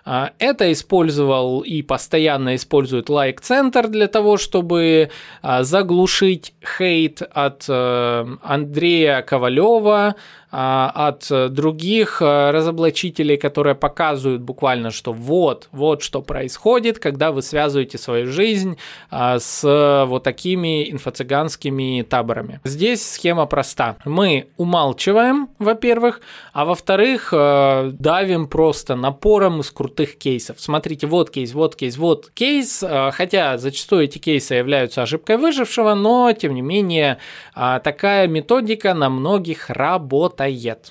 А, 0.04 0.32
это 0.38 0.72
использовал 0.72 1.60
и 1.60 1.82
постоянно 1.82 2.56
использует 2.56 3.08
лайк-центр 3.08 3.88
для 3.88 4.08
того, 4.08 4.38
чтобы 4.38 5.10
а, 5.40 5.62
заглушить 5.62 6.52
хейт 6.78 7.22
от 7.22 7.64
а, 7.68 8.26
Андрея 8.42 9.22
Ковалева, 9.22 10.16
от 10.50 11.30
других 11.50 12.20
а, 12.20 12.50
разоблачителей, 12.50 13.36
которые 13.36 13.76
показывают 13.76 14.42
буквально, 14.42 14.90
что 14.90 15.12
вот, 15.12 15.68
вот 15.70 16.02
что 16.02 16.22
происходит, 16.22 16.98
когда 16.98 17.30
вы 17.30 17.42
связываете 17.42 17.98
свою 17.98 18.26
жизнь 18.26 18.76
а, 19.10 19.38
с 19.38 19.62
вот 20.06 20.24
такими 20.24 20.90
инфо-цыганскими 20.90 22.02
таборами. 22.02 22.60
Здесь 22.64 23.08
схема 23.08 23.46
проста. 23.46 23.96
Мы 24.04 24.48
умалчиваем, 24.56 25.50
во-первых, 25.58 26.20
а 26.52 26.64
во-вторых, 26.64 27.28
давим 27.32 28.48
просто 28.48 28.96
напором 28.96 29.60
из 29.60 29.70
крутых 29.70 30.18
кейсов. 30.18 30.60
Смотрите, 30.60 31.06
вот 31.06 31.30
кейс, 31.30 31.54
вот 31.54 31.76
кейс, 31.76 31.96
вот 31.96 32.30
кейс, 32.34 32.82
хотя 33.12 33.56
зачастую 33.58 34.04
эти 34.04 34.18
кейсы 34.18 34.54
являются 34.54 35.02
ошибкой 35.02 35.36
выжившего, 35.36 35.94
но 35.94 36.32
тем 36.32 36.54
не 36.54 36.62
менее 36.62 37.18
такая 37.54 38.26
методика 38.26 38.94
на 38.94 39.10
многих 39.10 39.70
работает. 39.70 40.39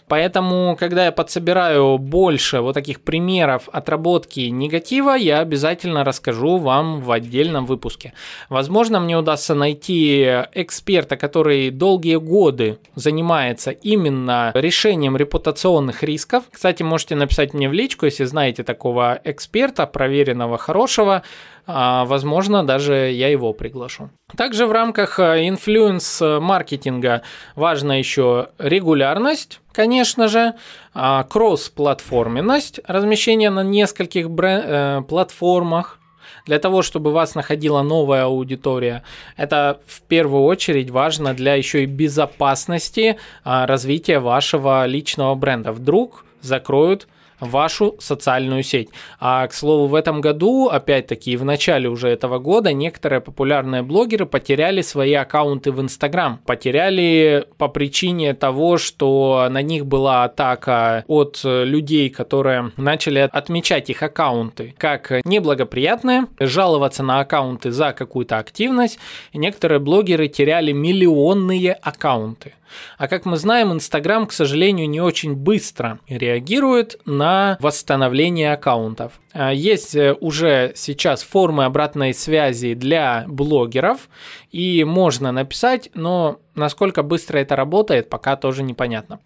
Поэтому, 0.07 0.75
когда 0.79 1.05
я 1.05 1.11
подсобираю 1.11 1.97
больше 1.97 2.61
вот 2.61 2.73
таких 2.73 3.01
примеров 3.01 3.69
отработки 3.71 4.41
негатива, 4.41 5.15
я 5.15 5.39
обязательно 5.39 6.03
расскажу 6.03 6.57
вам 6.57 7.01
в 7.01 7.11
отдельном 7.11 7.65
выпуске. 7.65 8.13
Возможно, 8.49 8.99
мне 8.99 9.17
удастся 9.17 9.55
найти 9.55 10.23
эксперта, 10.53 11.17
который 11.17 11.69
долгие 11.69 12.17
годы 12.17 12.79
занимается 12.95 13.71
именно 13.71 14.51
решением 14.53 15.17
репутационных 15.17 16.03
рисков. 16.03 16.43
Кстати, 16.51 16.83
можете 16.83 17.15
написать 17.15 17.53
мне 17.53 17.69
в 17.69 17.73
личку, 17.73 18.05
если 18.05 18.25
знаете 18.25 18.63
такого 18.63 19.19
эксперта, 19.23 19.87
проверенного, 19.87 20.57
хорошего. 20.57 21.23
А, 21.71 22.05
возможно, 22.05 22.65
даже 22.65 23.11
я 23.11 23.27
его 23.27 23.53
приглашу. 23.53 24.09
Также 24.35 24.65
в 24.65 24.71
рамках 24.71 25.19
э, 25.19 25.47
инфлюенс-маркетинга 25.47 27.21
важна 27.55 27.95
еще 27.95 28.47
регулярность, 28.57 29.38
конечно 29.71 30.27
же, 30.27 30.53
а, 30.93 31.23
кросс-платформенность, 31.23 32.79
размещение 32.87 33.49
на 33.49 33.63
нескольких 33.63 34.29
бренд, 34.29 34.65
э, 34.67 35.01
платформах, 35.07 35.99
для 36.45 36.59
того, 36.59 36.81
чтобы 36.81 37.11
вас 37.11 37.35
находила 37.35 37.81
новая 37.83 38.23
аудитория. 38.23 39.03
Это 39.37 39.79
в 39.85 40.01
первую 40.01 40.43
очередь 40.43 40.89
важно 40.89 41.33
для 41.33 41.55
еще 41.55 41.83
и 41.83 41.85
безопасности 41.85 43.17
а, 43.43 43.67
развития 43.67 44.19
вашего 44.19 44.85
личного 44.85 45.35
бренда. 45.35 45.71
Вдруг 45.71 46.25
закроют 46.41 47.07
вашу 47.39 47.95
социальную 47.99 48.63
сеть. 48.63 48.89
А, 49.19 49.47
к 49.47 49.53
слову, 49.53 49.87
в 49.87 49.95
этом 49.95 50.21
году, 50.21 50.67
опять-таки, 50.67 51.37
в 51.37 51.45
начале 51.45 51.89
уже 51.89 52.09
этого 52.09 52.39
года, 52.39 52.73
некоторые 52.73 53.21
популярные 53.21 53.81
блогеры 53.81 54.25
потеряли 54.25 54.81
свои 54.81 55.13
аккаунты 55.13 55.71
в 55.71 55.81
Инстаграм. 55.81 56.39
Потеряли 56.45 57.45
по 57.57 57.67
причине 57.67 58.33
того, 58.33 58.77
что 58.77 59.47
на 59.49 59.61
них 59.61 59.85
была 59.85 60.23
атака 60.23 61.03
от 61.07 61.41
людей, 61.43 62.09
которые 62.09 62.71
начали 62.77 63.29
отмечать 63.31 63.89
их 63.89 64.03
аккаунты 64.03 64.73
как 64.77 65.11
неблагоприятные, 65.25 66.27
жаловаться 66.39 67.03
на 67.03 67.19
аккаунты 67.19 67.71
за 67.71 67.93
какую-то 67.93 68.37
активность. 68.37 68.99
И 69.33 69.37
некоторые 69.37 69.79
блогеры 69.79 70.27
теряли 70.27 70.71
миллионные 70.71 71.73
аккаунты. 71.73 72.53
А 72.97 73.07
как 73.07 73.25
мы 73.25 73.37
знаем, 73.37 73.73
Инстаграм, 73.73 74.25
к 74.27 74.31
сожалению, 74.31 74.89
не 74.89 75.01
очень 75.01 75.35
быстро 75.35 75.99
реагирует 76.07 76.99
на 77.05 77.57
восстановление 77.59 78.53
аккаунтов. 78.53 79.13
А, 79.33 79.53
есть 79.53 79.95
э, 79.95 80.15
уже 80.19 80.73
сейчас 80.75 81.23
формы 81.23 81.65
обратной 81.65 82.13
связи 82.13 82.73
для 82.73 83.25
блогеров, 83.27 84.09
и 84.51 84.83
можно 84.83 85.31
написать, 85.31 85.89
но 85.93 86.39
насколько 86.55 87.03
быстро 87.03 87.37
это 87.37 87.55
работает, 87.55 88.09
пока 88.09 88.35
тоже 88.35 88.63
непонятно. 88.63 89.19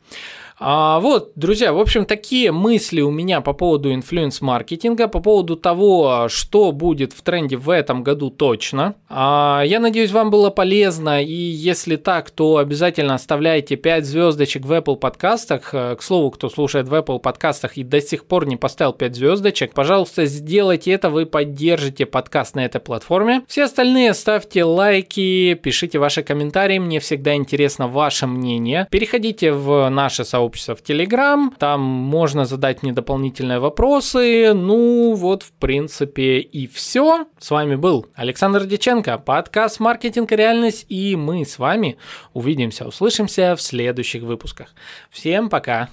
А, 0.59 0.99
вот, 0.99 1.31
друзья, 1.35 1.73
в 1.73 1.79
общем, 1.79 2.05
такие 2.05 2.51
мысли 2.51 3.01
у 3.01 3.11
меня 3.11 3.41
по 3.41 3.53
поводу 3.53 3.93
инфлюенс-маркетинга, 3.93 5.07
по 5.07 5.19
поводу 5.19 5.55
того, 5.55 6.27
что 6.29 6.71
будет 6.71 7.13
в 7.13 7.21
тренде 7.21 7.57
в 7.57 7.69
этом 7.69 8.03
году 8.03 8.29
точно. 8.29 8.95
А, 9.09 9.63
я 9.65 9.79
надеюсь, 9.79 10.11
вам 10.11 10.29
было 10.29 10.51
полезно, 10.51 11.23
и 11.23 11.33
если 11.33 11.95
так, 11.95 12.29
то 12.31 12.57
обязательно 12.57 13.15
оставляйте 13.15 13.75
5 13.75 14.05
звездочек 14.05 14.65
в 14.65 14.71
Apple 14.71 14.95
подкастах. 14.95 15.73
Э, 15.73 15.95
к 15.95 16.01
слову, 16.01 16.31
кто 16.31 16.49
слушает 16.49 16.87
в 16.87 16.93
Apple 16.93 17.19
подкастах 17.19 17.77
и 17.77 17.83
до 17.83 17.99
сих 17.99 18.25
пор 18.25 18.45
не 18.45 18.55
поставил 18.55 18.93
5 18.93 19.15
звездочек, 19.15 19.73
пожалуйста, 19.73 20.25
сделайте 20.25 20.91
это, 20.91 21.09
вы 21.09 21.25
поддержите 21.25 22.05
подкаст 22.05 22.55
на 22.55 22.63
этой 22.63 22.79
платформе. 22.79 23.43
Все 23.47 23.63
остальные 23.63 24.13
ставьте 24.13 24.63
лайки, 24.63 25.55
пишите 25.55 25.99
ваши 25.99 26.23
комментарии, 26.23 26.79
мне 26.79 26.99
всегда 27.13 27.35
интересно 27.35 27.87
ваше 27.87 28.25
мнение. 28.25 28.87
Переходите 28.89 29.51
в 29.51 29.87
наше 29.89 30.25
сообщество 30.25 30.75
в 30.75 30.81
Телеграм, 30.81 31.53
там 31.59 31.79
можно 31.79 32.45
задать 32.45 32.81
мне 32.81 32.91
дополнительные 32.91 33.59
вопросы. 33.59 34.53
Ну, 34.55 35.13
вот, 35.13 35.43
в 35.43 35.51
принципе, 35.51 36.39
и 36.39 36.65
все. 36.65 37.27
С 37.37 37.51
вами 37.51 37.75
был 37.75 38.07
Александр 38.15 38.65
Деченко, 38.65 39.19
подкаст 39.19 39.79
«Маркетинг 39.79 40.31
и 40.31 40.35
реальность», 40.35 40.87
и 40.89 41.15
мы 41.15 41.45
с 41.45 41.59
вами 41.59 41.97
увидимся, 42.33 42.87
услышимся 42.87 43.55
в 43.55 43.61
следующих 43.61 44.23
выпусках. 44.23 44.73
Всем 45.11 45.49
пока! 45.49 45.89